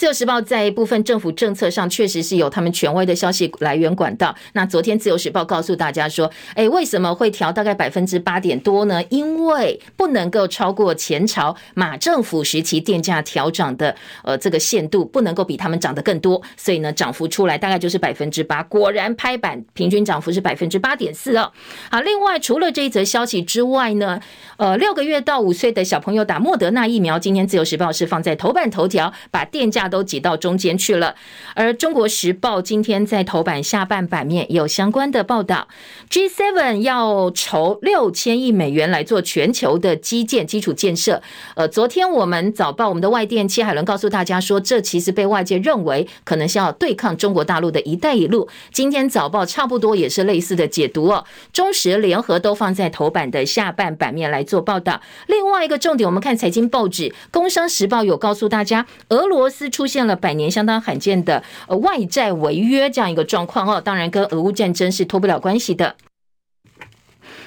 [0.00, 4.34] 自由时报在部分政府政策上确实是有他们权威的消息来源管道。
[4.54, 9.04] 那昨天自由时报告诉大家说，哎，为什么会调大概百分之八点多呢？
[9.10, 18.62] 因为不能够超过前朝马政府时期电价调涨的呃这个限度，不能够比他们涨得更多，所以呢涨幅出来大概就是百分之八。
[18.62, 21.52] 果然拍板，平均涨幅是百分之八点四哦。
[21.90, 24.18] 好，另外除了这一则消息之外呢，
[24.56, 29.89] 呃，六个月到五岁的小朋友打莫德纳疫苗，今天自由时报是放在头版头条，把电价。
[29.90, 31.16] 都挤到中间去了。
[31.54, 35.68] 而中国时报今天在头版下半版面有相关的报道
[36.08, 41.20] ，G7 要筹六千亿美元来做全球的基建基础建设。
[41.56, 48.48] 呃，昨天我们早报我们的外电戚海伦告诉大家说，这其实被外界认为可能是要对抗中国大陆的一带一路。
[48.72, 55.00] 今天早报差不多也是类似的解读哦，中时联合都放在头版的下半版面来做报道。
[55.26, 65.96] 另外一个重点，我们看财经报纸，《工商时报》有告诉大家，俄罗斯出现了百年相当罕见的呃外债违约这样一个状况哦，当然跟俄乌战争是脱不了关系的。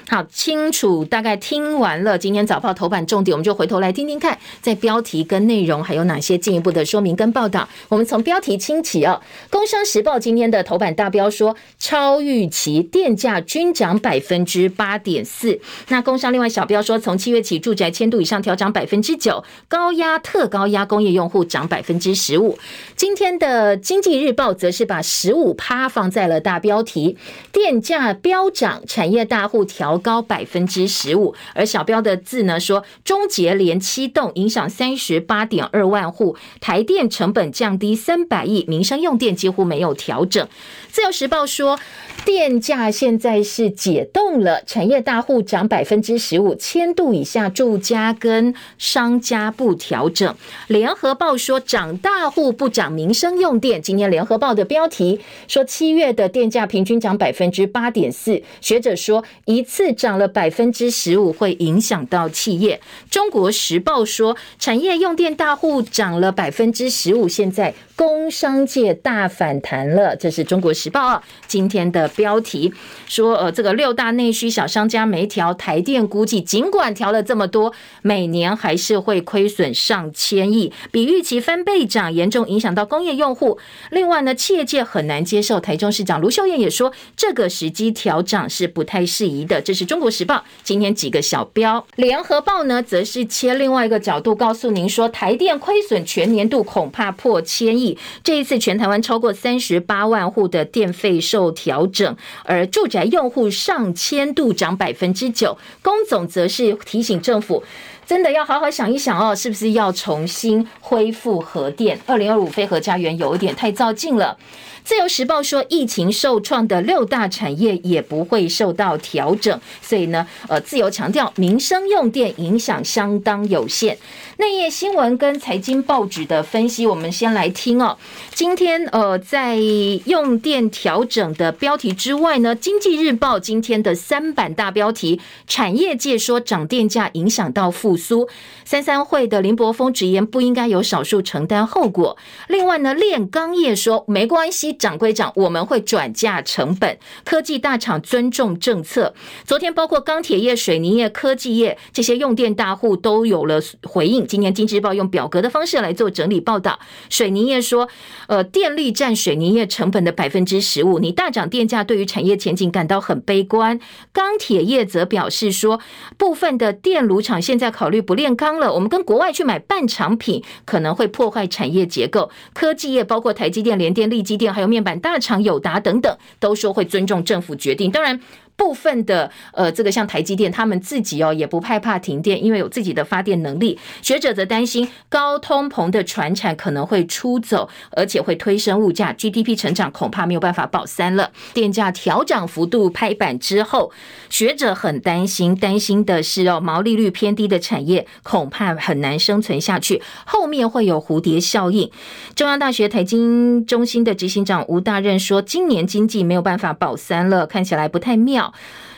[0.06, 7.66] 好，清楚，大概听完了今天早报头版重点，我们就回头来听听看，在标题跟内容还有哪些进一步的说明跟报道。
[7.88, 9.18] 我们从标题清起啊，
[9.50, 15.58] 《工商时报》今天的头版大标说，超预期电价均涨百分之八点四。
[15.88, 22.58] 那工商另外小标说，从七月起，住宅千度以上调涨百分之九，高压特高压工业用户涨百分之十五。
[22.94, 27.16] 今天的《经济日报》则是把十五趴放在了大标题，
[27.50, 29.93] 电价飙涨，产业大户调。
[29.98, 40.48] 高百分之十五，而小标的字呢说，中捷连七栋，影响三十八点二万户，台电成本降低三百亿，民生用电几乎没有调整。
[40.88, 41.78] 自由时报说，
[42.24, 50.34] 电价现在是解冻了，产业大户涨百分之十五，千度以下住家跟商家不调整。
[50.68, 53.80] 联合报说，涨大户不涨民生用电。
[53.82, 62.80] 今天联合报的标题说，七月的电价平均涨百分之八点四，学者说一次涨了百分之十五会影响到企业。
[63.10, 67.74] 中国时报说，产业用电大户涨了百分之十五，现在。
[67.96, 72.72] 工商界大反弹了，这是中国时报啊今天的标题
[73.06, 77.72] 说，呃，这个六大内需小商家没调，台电估计尽管调了这么多，
[78.02, 83.58] 每年还是会亏损上千亿，比预期翻倍涨，严重影响到工业用户。
[83.90, 89.60] 另外呢，企业界很难接受，台中市长卢秀燕也说，这个时机调涨是不太适宜的。
[89.60, 97.96] 这是中国时报今天几个小标，联合报呢，则是切另外一个角度告诉您说，台电亏损全年度恐怕破千亿。
[98.22, 102.03] 这一次，全台湾超过三十八万户的电费受调整，
[102.44, 105.56] 而住宅用户上千度涨百分之九。
[105.82, 107.62] 工总则是提醒政府，
[108.06, 111.98] 真的要好好想一想哦，是不是要重新恢复核电？
[112.06, 114.36] 二零二五非核家园有一点太躁进了。
[114.84, 123.96] 自由时报说，疫情受创的六大产业也不会受到调整，所以呢，呃，自由强调民生用电影响相当有限。
[124.36, 127.96] 内页新闻跟财经报纸的分析，我们先来听哦。
[128.34, 129.56] 今天呃，在
[130.04, 138.28] 用电调整的标题之外呢，《经济日报》今天的三版大标题，产业界说涨电价影响到负苏。
[138.64, 142.16] 三三会的林柏峰直言不应该有少数承担后果。
[142.48, 146.98] 另外呢，炼钢业说没关系，涨归涨，我们会转嫁成本。
[147.24, 149.14] 科技大厂尊重政策。
[149.44, 154.26] 昨天包括钢铁业、水泥业、科技业这些用电大户都有了回应。
[154.26, 156.78] 今天经济日报用表格的方式来做整理报道。
[157.10, 157.88] 水泥业说，
[158.26, 163.78] 呃，电力占水泥业成本的百分之十五，你大涨电价对于产业前景感到很悲观。
[164.12, 165.80] 钢铁业则表示说，
[166.16, 168.58] 部分的电炉厂现在考考虑不炼钢。
[168.58, 172.30] 了，我们跟国外去买半成品，可能会破坏产业结构。
[172.54, 177.90] 科技业包括台积电、联电、力积电，还有面板大厂友达等等，都说会尊重政府决定。
[177.90, 178.18] 当然。
[178.56, 183.78] 部分的呃，这个像台积电，他们自己哦也不害怕停电，因为有自己的发电能力。
[184.00, 191.30] 学者则担心高通膨的传产可能会出走，而且会推升物价，GDP 成长恐怕没有办法保三了。
[191.52, 193.90] 电价调涨幅度拍板之后，
[194.30, 201.90] 学者很担心，担心的是哦，毛利率偏低的产业恐怕很难生存下去，后面会有蝴蝶效应。
[202.34, 208.43] 中央大学台经中心的执行长吴大任说，今年经济没有办法保三了，看起来不太妙。
[208.44, 208.52] 妙。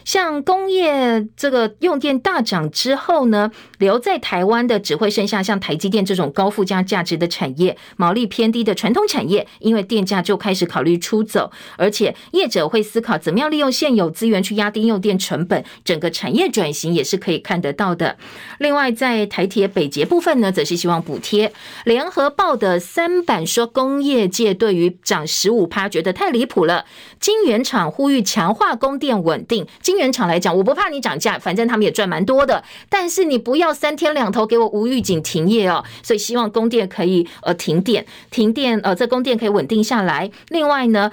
[0.07, 18.17] 像工业这个用电大涨之后呢，留在台湾的只会剩下像台积电这种高附加价值的产业，毛利偏低的传统产业，因为电价就开始考虑出走，而且业者会思考怎么样利用现有资源去压低用电成本，整个产业转型也是可以看得到的。
[18.61, 21.53] 另外，在台铁北捷部分呢，则是希望补贴。
[21.85, 26.85] 联合报的三版说，工业界对于涨十五趴觉得太离谱了，
[27.19, 29.67] 晶圆厂呼吁强化供电稳定。
[29.97, 32.63] 原厂来讲，我不怕你涨价，反正他们也赚蛮多的。
[32.89, 35.85] 但是你不要三天两头给我无预警停业哦。
[36.03, 40.31] 所以希望供电可以呃停电，停电呃这供电可以稳定下来。
[40.49, 41.11] 另外呢，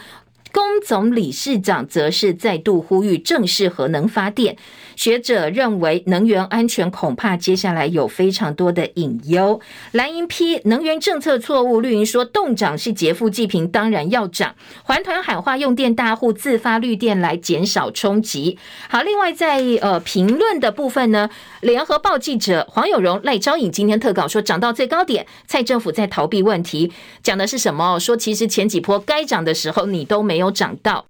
[0.53, 4.55] 工总理事长则是再度呼吁正式核能发电。
[4.95, 9.59] 学者认为，能源安全恐怕接下来有非常多的隐忧。
[9.91, 14.53] 蓝营批能源政策错误，绿营说冻涨是劫富济贫，当然要涨。
[14.83, 18.59] 环团喊话，用电大户自发绿电来减少冲击。
[18.87, 21.27] 好，另外在呃评论的部分呢，
[21.61, 26.91] 联合报记者黄有荣、赖昭颖今天特稿说，涨到最高点，蔡政府在逃避问题，
[27.23, 27.97] 讲的是什么？
[27.97, 31.05] 说其实前几波该涨的时候，你都没有有涨到。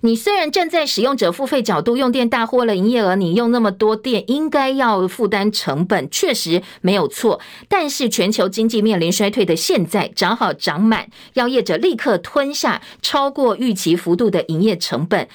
[0.00, 7.40] 你虽然站在使用者付费角度，用电大户了营业额，你用那么多电，应该要负担成本，确实没有错。
[7.68, 15.26] 但是全球经济面临衰退的现在，涨好涨满，要业者立刻吞下超过预期幅度的营业成本。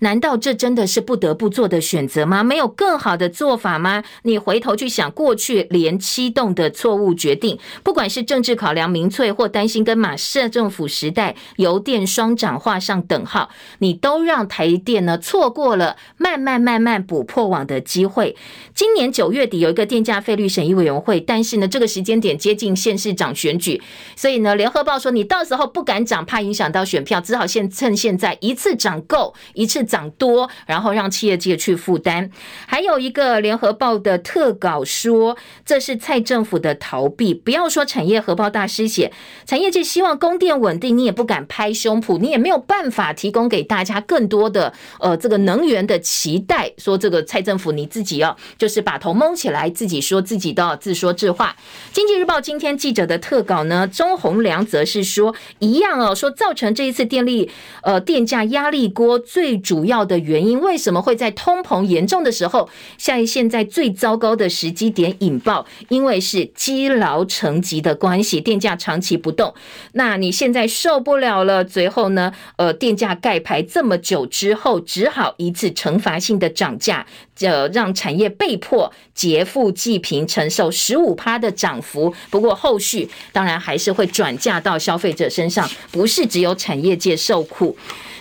[0.00, 2.42] 难道这真的是不得不做的选择吗？
[2.42, 4.02] 没有更好的做法吗？
[4.22, 13.48] 你回头去想过去连七栋的错误决定，不管是政治考量、民粹或担心跟马社政府时代油电双涨画上等号，
[13.78, 18.36] 你都让台电呢错过了慢慢慢慢补破网的机会。
[18.74, 23.80] 今年九月底有一个电价费率审议委员会，但是呢这个时间点接近县市长选举，
[24.14, 29.85] 所以呢联合报说你到时候不敢涨，怕影响到选票，只好现趁现在一次涨够一次。
[29.86, 32.30] 涨多，然后让企业界去负担。
[32.66, 37.32] 还有一个联合报的特稿说，这是蔡政府的逃避。
[37.32, 39.12] 不要说产业荷包大失血，
[39.46, 46.72] 产业界希望供电稳定，你也不敢拍胸脯，你也没有办法提供给大家更多的呃这个能源的期待。
[46.78, 51.54] 说这个蔡政府你自己要就是把头蒙起来，自己说自己的自说自话。
[51.92, 57.50] 经济日报今天记者的特稿呢，钟宏良则是说一样哦，说造成这一次电力
[57.82, 59.75] 呃电价压力锅最主。
[59.76, 62.66] 主要的原因为什么会在通膨严重的时候，
[62.96, 65.66] 像现在最糟糕的时机点引爆？
[65.90, 69.52] 因为是积劳成疾的关系，电价长期不动。
[69.92, 72.32] 那你现在受不了了，最后呢？
[72.56, 77.06] 呃，电价盖牌这么久之后，只好一次惩罚性的涨价，
[77.40, 82.14] 呃，让产业被迫劫富济贫，承受十五趴的涨幅。
[82.30, 87.76] 不过后续当然还是会转嫁到消费者身上，不是只有产业界受苦。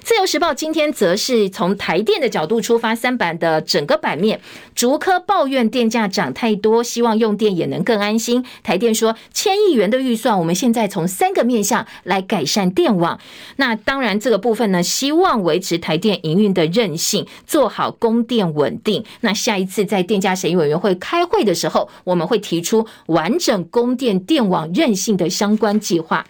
[0.06, 4.40] 自由时报今天则是从台电的角度出发，三版的整个版面，
[4.76, 8.46] 竹科抱怨电价涨太多，希望用电也能更安心。
[8.62, 13.20] 台电说，千亿元的预算，我们现在从三个面向来改善电网。
[13.56, 19.04] 那当然，这个部分呢，希望维持台电营运的韧性，做好供电稳定。
[19.22, 26.24] 那下一次在电价审议委员会开会的时候，我们会提出完整供电电网韧性的相关计划。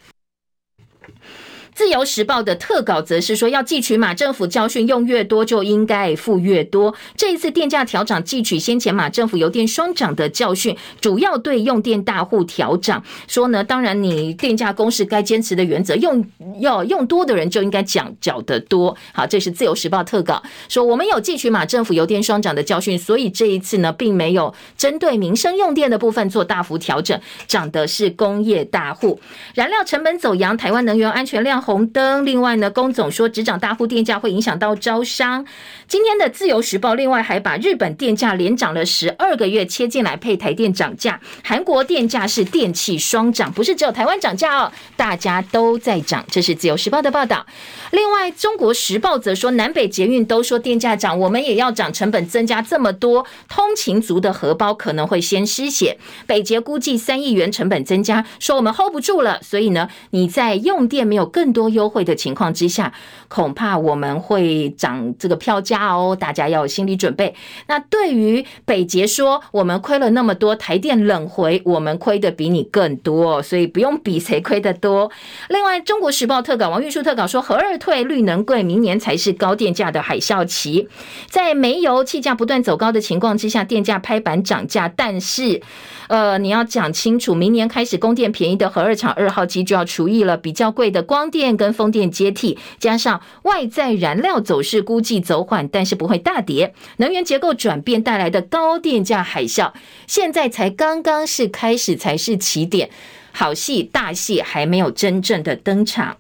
[1.76, 6.96] 自由时报的特稿则是说，要汲取马政府教训，用越多就应该付越多。
[7.18, 13.04] 这一次电价调涨，汲取先前马政府油电双涨的教训，主要对用电大户调涨。
[13.28, 16.26] 说呢，当然你电价公式该坚持的原则，用
[16.62, 18.96] 要用多的人就应该讲缴得多。
[19.12, 29.20] 好，这是自由时报特稿说，我们有汲取马政府油电双涨的教训，所以这一次呢，并没有针对民生用电的部分做大幅调整，涨的是工业大户。
[29.54, 32.24] 燃料成本走扬，台湾能源安全量红灯。
[32.26, 35.44] 另外呢，工总说，只涨大户电价会影响到招商。
[35.88, 41.20] 今天的自由时报另外还把日本电价连涨了十二个月切进来配台电涨价。
[41.44, 46.24] 韩国电价是电气双涨，不是只有台湾涨价哦，大家都在涨。
[46.30, 47.46] 这是自由时报的报道。
[47.92, 55.98] 另外，中国时报则说，南北捷运都说电价涨，我们也要涨，成本增加这么多，通勤族的荷包可能会先失血。
[56.28, 62.94] 北捷估计三亿元成本增加，说我们 hold 不住了，所以呢，你在用电没有更多优惠的情况之下，
[63.28, 67.34] 恐怕我们会涨这个票价哦，大家要有心理准备。
[67.68, 75.10] 那对于北捷说，我们亏了那么多，台电冷回，我们亏的比你更多，所以不用比谁亏得多。
[75.50, 80.88] 另外，中国时报特稿王玉书特稿说，核二退，绿能贵，明年才是高电价的海啸期。
[81.28, 85.62] 在煤油气价不断走高的情况之下，电价拍板涨价，但是。
[86.08, 96.74] 呃，你要讲清楚，明年开始供电便宜的核二厂二号机就要除役了，比较贵的光电跟风电接替，加上外在燃料走势估计走缓，但是不会大跌。
[96.98, 99.74] 能源结构转变带来的高电价海啸，
[100.08, 102.90] 现在才刚刚是开始，才是起点，
[103.34, 106.16] 好戏大戏还没有真正的登场。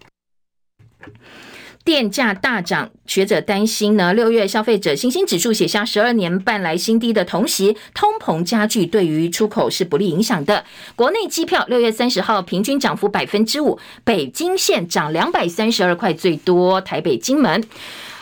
[1.85, 4.11] 电价大涨，学者担心呢。
[4.11, 10.65] 六月消费者信心指数写下十二年半来新低的同时，通膨加剧，对于出口是不利影响的。
[10.95, 17.63] 国内机票六月三十号平均涨幅百分之五，北京线涨两百三十二块最多，台北、金门。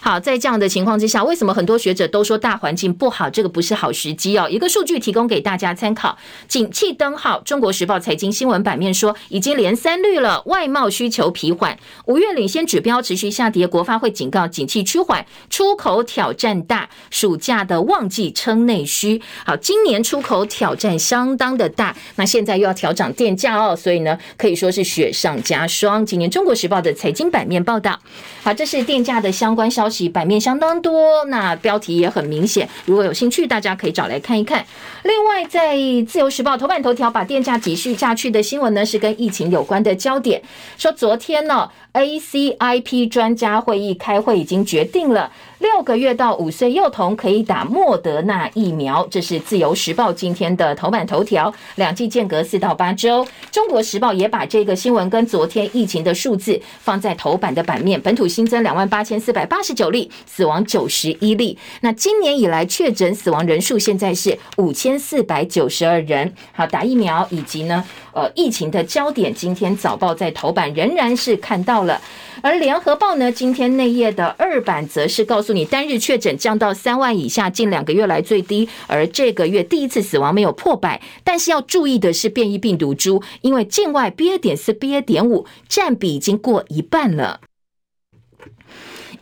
[0.03, 3.29] 好，在这样的情况之下，为什么很多学者都说大环境不好？
[3.29, 4.49] 这个不是好时机哦。
[4.49, 13.65] 一个数据提供给大家参考：景气灯号，《中国时报》财经新闻版面说，已经连三绿了，外贸需求疲缓，五月领先指标持续下跌。
[13.65, 19.21] 国发会警告，景气趋缓，出口挑战大，暑假的旺季撑内需。
[19.45, 26.05] 好，今年出口挑战相当的大，那现在又要调涨电价哦，所以呢，可以说是雪上加霜。
[26.05, 27.97] 今年《中国时报》的财经版面报道，
[28.43, 32.67] 好，这是电价的相关消息，版面相当多，那标题也很明显。
[32.85, 34.65] 如果有兴趣，大家可以找来看一看。
[35.03, 35.75] 另外，在
[36.05, 40.41] 《自由时报》头版头条把电价继续下去的新闻呢，是跟疫情有关的焦点，
[40.77, 41.69] 说昨天呢。
[41.93, 49.07] ACIP 专家会议开会已经决定了，六个月到五岁幼童可以打莫德纳疫苗。
[49.11, 53.25] 这是自由时报今天的头版头条，两剂间隔四到八周。
[53.51, 61.55] 中国时报也把这个新闻跟昨天疫情的数字放在头版的版面，本土新增两万八千四百八十九例，死亡九十一例。
[61.81, 66.33] 那今年以来确诊死亡人数现在是五千四百九十二人。
[66.53, 71.99] 好，打疫苗以及呢，呃，疫情的焦点，今天早报在头版仍然是看到了，
[72.41, 87.39] 而联合报呢，今天内页的二版则是告诉你，单日确诊降到三万以下，近两个月来最低，而这个月第一次死亡没有破百，但是要注意的是变异病毒株，因为境外 BA 点四、BA 点五占比已经过一半了。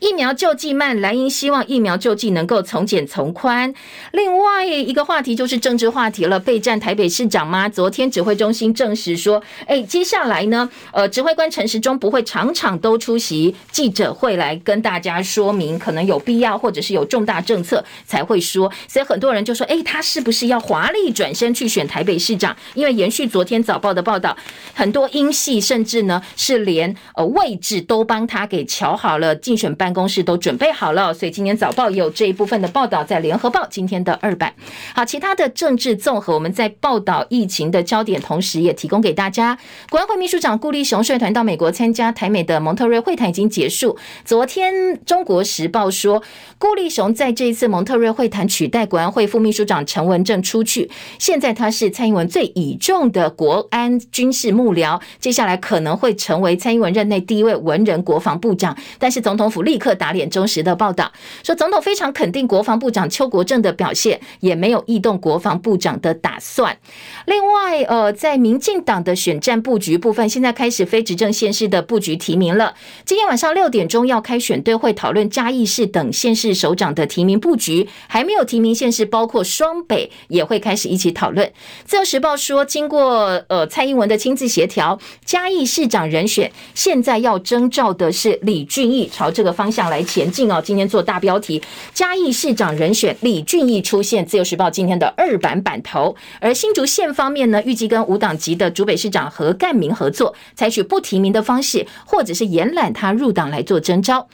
[0.02, 3.72] 疫苗救济慢，蓝营希望疫苗救济能够从简从宽。
[4.14, 7.70] 另外一个话题就是政治话题了，备战台北市长吗？
[7.70, 18.72] 昨天指挥中心证实说，哎，接下来呢，呃，指挥官陈时中不会场场都出席记者会来跟大家说明，可能有必要或者是有重大政策才会说。
[18.88, 22.58] 所以很多人就说，哎，他是不是要华丽转身去选台北市长？
[22.74, 24.36] 因为延续昨天早报的报道，
[24.74, 34.54] 很多英系甚至呢是连呃位置都帮他给瞧好了，竞选办公室都准备好了，所以今年早报也有这一部分的报道，在联合报今天的二版。
[34.96, 39.58] 好，其他的政治综合，我们在报道疫情的焦点，同时也提供给大家。
[39.90, 43.98] 国安会秘书长顾立雄率团到美国参加台美的蒙特瑞会谈已经结束。
[44.26, 46.22] 昨天中国时报说，
[46.58, 50.90] 顾立雄在这一次蒙特瑞会谈取代国安会副秘书长陈文正出去，
[51.20, 58.76] 现在他是蔡英文最倚重的国安军事幕僚，接下来可能会成为蔡英文任内第一位文人国防部长。
[59.00, 61.12] 但是总统府立刻打脸中时的报道，
[61.44, 66.78] 说总统非常肯定国防部长邱国正的表现，也没有异动国防部长的打算。
[67.26, 72.76] 另外，呃，在民进党的选战布局部分，现在开始非执政县市的布局提名了。
[73.04, 81.52] 今天晚上六点钟要开选对会讨论嘉义市等县市首长的提名布局，还没有提名县市，包括双北也会开始一起讨论。
[81.86, 91.62] 自由时报说，经过呃蔡英文的亲自协调，嘉义市长人选现在要征召的是李俊毅，朝这个方向来前进哦，今天做大标题，
[91.94, 96.16] 嘉义市长人选李俊毅出现，自由时报今天的二版版头。
[96.40, 104.28] 而新竹县方面呢，预计跟无党籍的竹北市长何干明合作，采取不提名的方式，或者是延揽他入党来做征召。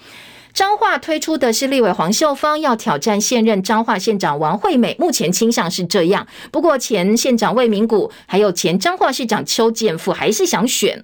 [0.54, 6.26] 彰化推出的是立委黄秀芳要挑战现任彰化县长王惠美，目前倾向是这样。
[6.52, 11.04] 不过前县长魏明谷还有前彰化市长邱建富还是想选。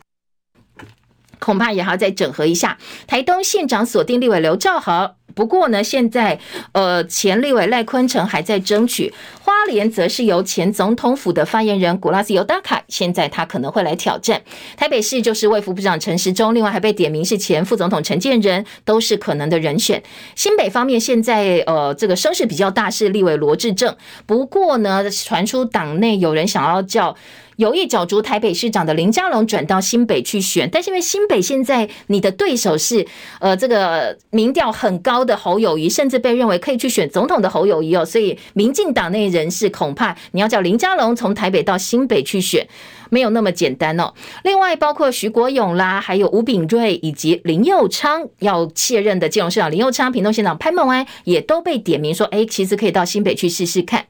[1.43, 2.77] 恐怕也要再整合一下。
[3.05, 6.39] 台东县长锁定立委刘兆豪，不过呢，现在
[6.71, 9.13] 呃前立委赖坤成还在争取。
[9.41, 14.41] 花莲则是由前总统府的发言人古拉斯尤达卡，现在他可能会来挑战。
[14.77, 20.01] 台北市就是卫福部长陈时中，另外还被点名是前副总统陈建仁，都是可能的人选。
[20.35, 23.93] 新北方面现在呃这个声势比较大是立委罗志政，
[24.25, 27.15] 不过呢传出党内有人想要叫。
[27.57, 33.05] 有意角逐台北市长的林佳龙转到新北去选，但是因为新北现在你的对手是
[33.39, 42.67] 呃这个民调很高的侯友谊，甚至被认为可以去选总统的侯友谊哦，所以民进党内人士恐怕你要叫林佳龙从台北到新北去选。
[43.13, 44.11] 没有那么简单哦。
[44.43, 54.05] 另外，包括徐国勇啦，还有吴秉叡以及林佑昌要卸任的金融市长林佑昌、屏东县长潘孟安也都被点名说，哎，其实可以到新北去试试看。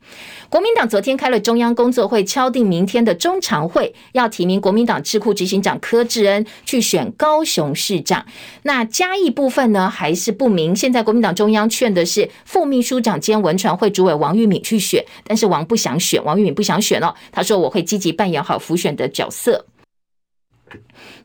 [0.50, 8.26] 国民党昨天开了中央工作会，敲定明天的中常会，要提名国民党智库执行长柯志恩去选高雄市长。
[8.62, 10.76] 那嘉义部分呢，还是不明。
[10.76, 17.14] 现在国民党中央劝的是副秘书长兼文传会主委王玉敏去选，但是王不想选，王玉敏不想选了。
[17.32, 19.66] 他说我会积极扮演好辅选的角色。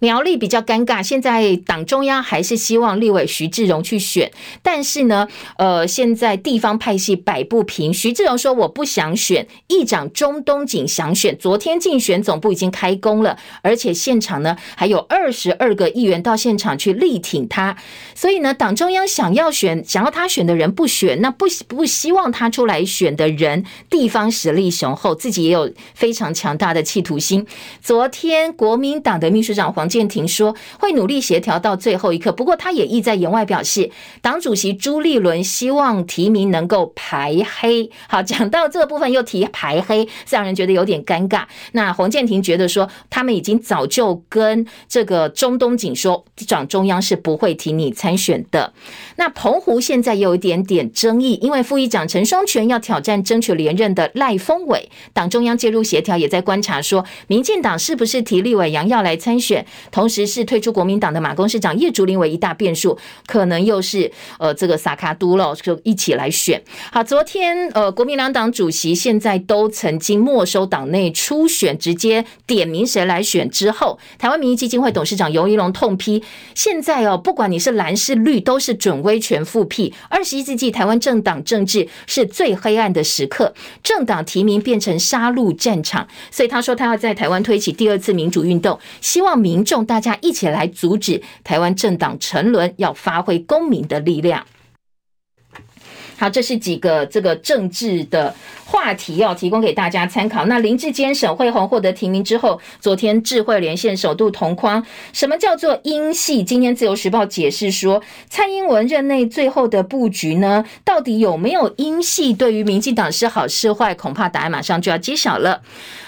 [0.00, 4.30] 苗栗比较尴尬，现在党中央还是希望立委徐志荣去选，
[4.62, 5.26] 但是呢，
[5.58, 7.92] 呃，现在地方派系摆不平。
[7.92, 11.36] 徐志荣说我不想选，议长钟东锦想选。
[11.38, 17.76] 昨天竞选总部已经开工了，而且现场呢还有二十二个议员到现场去力挺他。
[18.14, 27.46] 所以呢，党中央想要选，想要他选的人不选，那不不希望他出来选的人，地方实力雄厚，自己也有非常强大的企图心。
[27.82, 29.88] 昨天国民党的秘书长黄。
[29.88, 33.90] 建庭说会努力协调到最后一刻，不过他也意在言外表示，
[34.20, 37.90] 党主席朱立伦希望提名能够排黑。
[38.06, 41.44] 好，讲到这个部分又提排黑，让人觉得有点尴尬。
[41.72, 48.74] 那黄建庭觉得说，他们已经早就跟这个中东锦说，党中央是不会提你参选的。
[49.16, 59.57] 那澎湖现在有一点点争议，因为副议长陈双全要挑战争取连任的赖峰伟，党中央介入协调，也在观察说，民进党是不是提立委杨耀来参选。
[59.90, 66.62] 同时是退出国民党的马公市长叶竹林为一大变数，可能又是呃这个萨卡都了，就一起来选。
[66.92, 76.22] 好，昨天呃国民两党主席现在都曾经没收党内初选，直接点名谁来选之后，台湾民意基金会董事长游宜龙痛批：
[76.54, 79.94] 现在哦，不管你是蓝是绿，都是准威权复辟。
[80.08, 86.06] 二十一世纪台湾政党政治是最黑暗的时刻，政党提名变成杀戮战场。
[86.30, 94.44] 所以他说他要在台湾推起第二次民主运动，希望民民众大家一起来阻止台湾政党沉沦，要发挥公民的力量。
[96.18, 100.46] 好，这是几个这个政治的话题要提供给大家参考。
[100.46, 104.84] 那林志坚、沈慧虹获得提名之后，昨天智慧连线首度同框。
[105.12, 106.42] 什么叫做英系？
[106.42, 112.32] 今天自由时报解释说，蔡英文任内最后的布局呢，到底有没有英系？
[112.32, 115.62] 对于民进党是好是坏，恐怕答案马上就要揭晓了。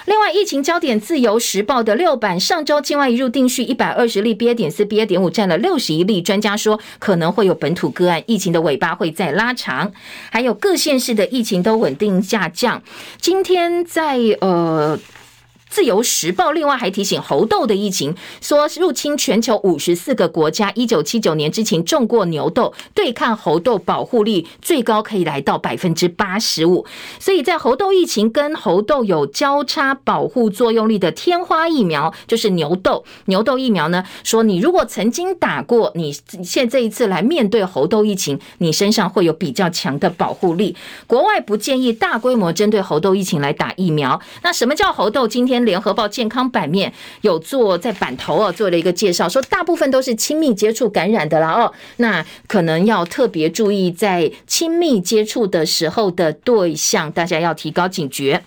[0.06, 4.54] 另外，疫情焦点，自由时报的六版上周境外移入定序一百二十例，BA.
[4.54, 5.06] 点四 BA.
[5.06, 6.20] 点五占了六十一例。
[6.20, 9.92] 专家说可能会有本土个案，疫情的尾巴会再拉长。
[10.30, 12.82] 还有各县市的疫情都稳定下降。
[13.18, 14.98] 今天在呃。
[15.70, 26.84] 自由时报另外还提醒猴痘的疫情，说入侵全球五十四个国家，一九七九年之前种过牛痘，对抗猴痘保护力最高可以来到百分之八十五。
[27.20, 36.12] 所以在猴痘疫情跟猴痘有交叉保护作用力的天花疫苗，就是牛痘牛痘疫苗呢，说你如果曾经打过，你
[36.42, 40.74] 现这一次来面对猴痘疫情，你身上会有比较强的保护力。
[41.06, 44.20] 国外不建议大规模针对猴痘疫情来打疫苗。
[44.42, 45.28] 那什么叫猴痘？
[45.28, 45.59] 今天。
[45.64, 46.92] 联合报健康版面
[47.22, 58.42] 有做在版头哦，做了一个介绍，说大部分都是亲密接触感染的啦哦，那可能要特别注意在亲密接触的时候的对象，大家要提高警觉。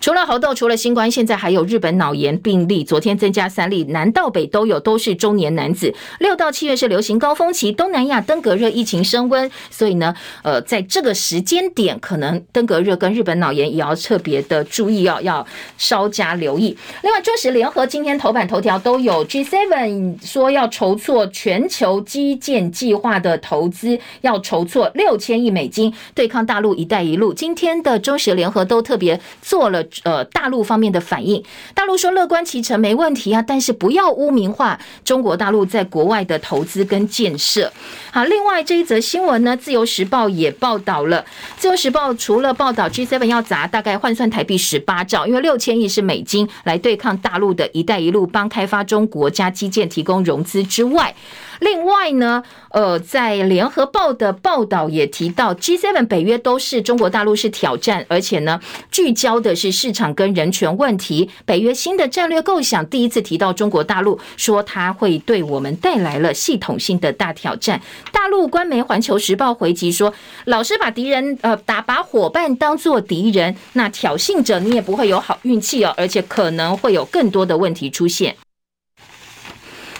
[0.00, 5.92] 除了猴痘，除了新冠，现在还有日本脑炎病例，昨天增加三例，南到北都有，都是中年男子。
[6.20, 15.44] 六到七月是流行高峰期，东南亚登革热疫情升温，所以呢，呃，在这个时间点，可能登革热跟日本脑炎也要特别的注意哦，要
[15.78, 16.76] 稍加留意。
[17.02, 27.32] 另外，中时联合今天头版头条都有 G7 说要筹措全球基建计划的投资，要筹措六千亿美金对抗大陆“一带一路”。
[27.34, 29.85] 今天的中时联合都特别做了。
[30.04, 31.42] 呃，大陆方面的反应，
[31.74, 37.72] 大陆说乐观其成没问题啊，但是不要污名化中国大陆在国外的投资跟建设。
[38.10, 41.22] 好，另外这一则新闻呢，《自由时报》也报道了，
[41.56, 51.14] 《自由时报》除了报道 G7 要砸大概换算台币十八兆，因为六千亿是美金来对抗大陆的一带一路，帮开发中国家基建提供融资之外。
[51.60, 61.30] 另外呢，呃，在联合报的报道也提到，G7 北约都是中国大陆是挑战，而且呢，聚焦的是市场跟人权问题。
[61.44, 67.80] 北约新的战略构想第一次提到中国大陆，说它会对我们带来了系统性的大挑战。
[68.12, 70.12] 大陆官媒《环球时报》回击说，
[70.44, 78.36] 老是把敌人呃打把伙伴当做敌人，那挑衅者你也不会有好运气哦，而且可能会有更多的问题出现。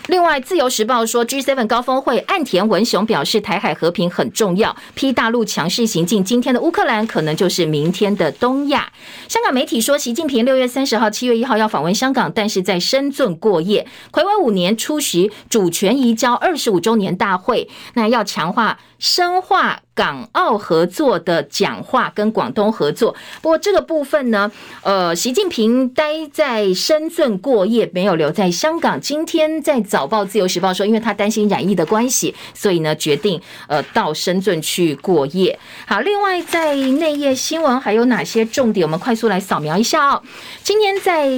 [0.09, 6.23] 另外，《自由时报》说，G7 高峰会，岸田文雄表示台海和平很重要，批大陆强势行径。
[6.23, 8.93] 今天的乌克兰可能就是明天的东亚。
[9.27, 18.79] 香港媒体说，习近平六月三十号、七月一号要访问香港，但是在深圳过夜，睽违五年出席主权移交二十五周年大会，那要强化。
[18.99, 24.49] 深化港澳合作的讲话跟广东合作，不过这个部分呢，
[24.85, 29.01] 呃，习近平待在深圳过夜，没有留在香港。
[29.01, 30.07] 今天在早。
[30.07, 35.59] 报、自由时报说，因为他担心染疫的关系，所以呢决定呃到深圳去过夜。
[35.87, 38.87] 好，另外在内页新闻还有哪些重点？
[38.87, 40.23] 我们快速来扫描一下哦。
[40.63, 41.29] 今天在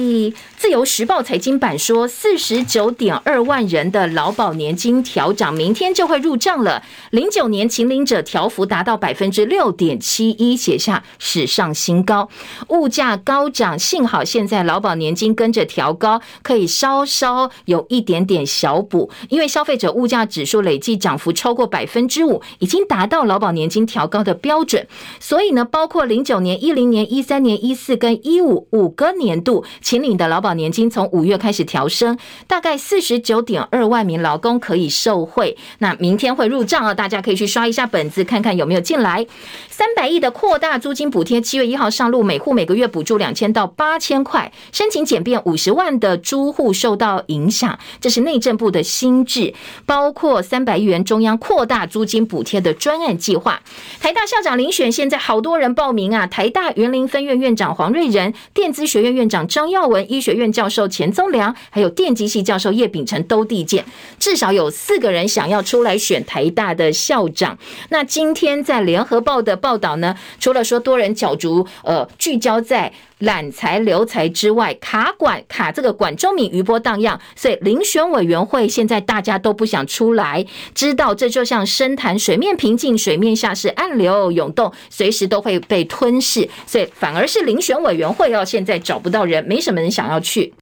[0.57, 6.83] 自由时报财经版说，四十九点二万人的劳保年金调涨，明天就会入账了。
[7.11, 12.27] 零九年请领者调幅达到百分之六点七一，写下史上新高。
[12.67, 19.09] 物价高涨，幸好现在劳保年金跟着调高，可以稍稍有一点点小补。
[19.29, 24.85] 因为消费者物价指数累计涨幅超过百分之五，已经达到劳保年金调高的标准。
[25.21, 30.49] 所以呢，包括零九年、一零年、一三年、一四跟一五五个年度秦岭的劳保。
[30.49, 35.55] 年金从五月开始调升，大概四十九点二万名劳工可以受惠。
[35.77, 39.25] 那明天会入账啊，大家可以去刷一下本子，看看看有没有进来。
[39.69, 47.77] 三百亿的扩大租金补贴，七月一号上路，每户每个月补助两千到八千块，申请简便五十万的租户受到影响。
[47.99, 49.53] 这是内政部的新制，
[49.85, 53.61] 包括三百亿元中央扩大租金补贴的专案计划。
[53.99, 56.25] 台大校长遴选，现在好多人报名啊！
[56.27, 63.83] 台大园林分院院长黄瑞仁，电资学院院长张耀文，医学院教授钱宗良，还有电机系教授叶秉成都递件，
[64.17, 67.57] 至少有四个人想要出来选台大的校长。
[67.89, 90.53] 那今今天在联合报的报道呢，除了说多人角逐，呃，聚焦在揽才留才之外，卡管卡这个管中闵余波荡漾，所以遴选委员会现在大家都不想出来，知道这就像深潭水面平静，水面下是暗流涌动，随时都会被吞噬，所以反而是遴选委员会要现在找不到人，没什么人想要去。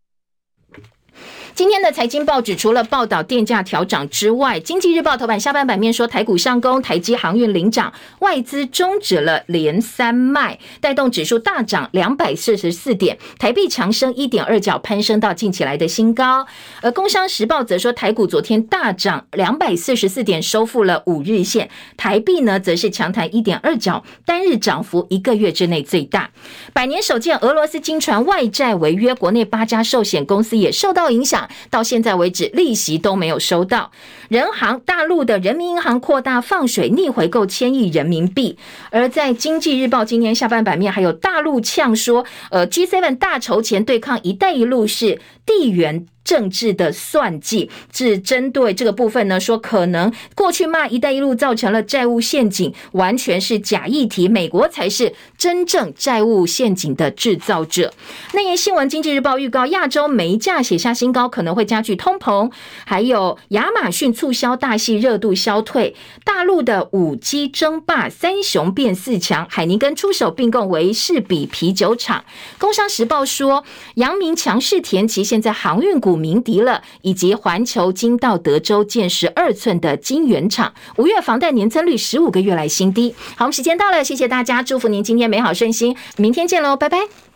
[1.57, 16.45] 今天的财经报纸除了报道电价调涨之外，《经济日报》头版下半版面说台股上攻，台积航运领涨，外资终止了连三卖，带动指数大涨两百四十四点，台币强升一点二角，攀升到近期来的新高。
[16.83, 26.29] 而《工商时报》则说台股昨天大涨两百四十四点，收复了五日线，台币呢则是强弹一点二角，单日涨幅一个月之内最大。
[26.71, 31.46] 百年首见，俄罗斯惊传外债违约，国内八家寿险公司也受到影响。
[31.69, 33.91] 到现在为止，利息都没有收到。
[34.29, 38.57] 人行大陆的人民银行扩大放水逆回购千亿人民币，
[38.91, 46.05] 而在经济日报今天下半版面还有大陆呛说，呃，G7 大筹钱对抗“一带一路”是地缘。
[46.27, 57.93] 政治的算计，是针对这个部分呢，说可能过去骂“一带一路”造成了债务陷阱，完全是假议题，美国才是真正债务陷阱的制造者。
[58.33, 62.51] 那页新闻，《经济日报》预告亚洲煤价写下新高，可能会加剧通膨。
[62.85, 65.95] 还有亚马逊促销大戏热度消退，
[66.25, 72.25] 大陆的五 G 争霸，三雄变四强，海宁根出手并购维士比啤酒厂。
[72.59, 73.63] 《工商时报》说，
[73.95, 76.17] 阳明强势填息，现在航运股。
[76.17, 83.13] 鸣笛了，以及环球金到德州建十二寸的晶圆厂，五月房贷年增率十五个月来新低。
[83.35, 87.26] 好，我们时间到了，谢谢大家，祝福您今天美好顺心，明天见喽，拜拜。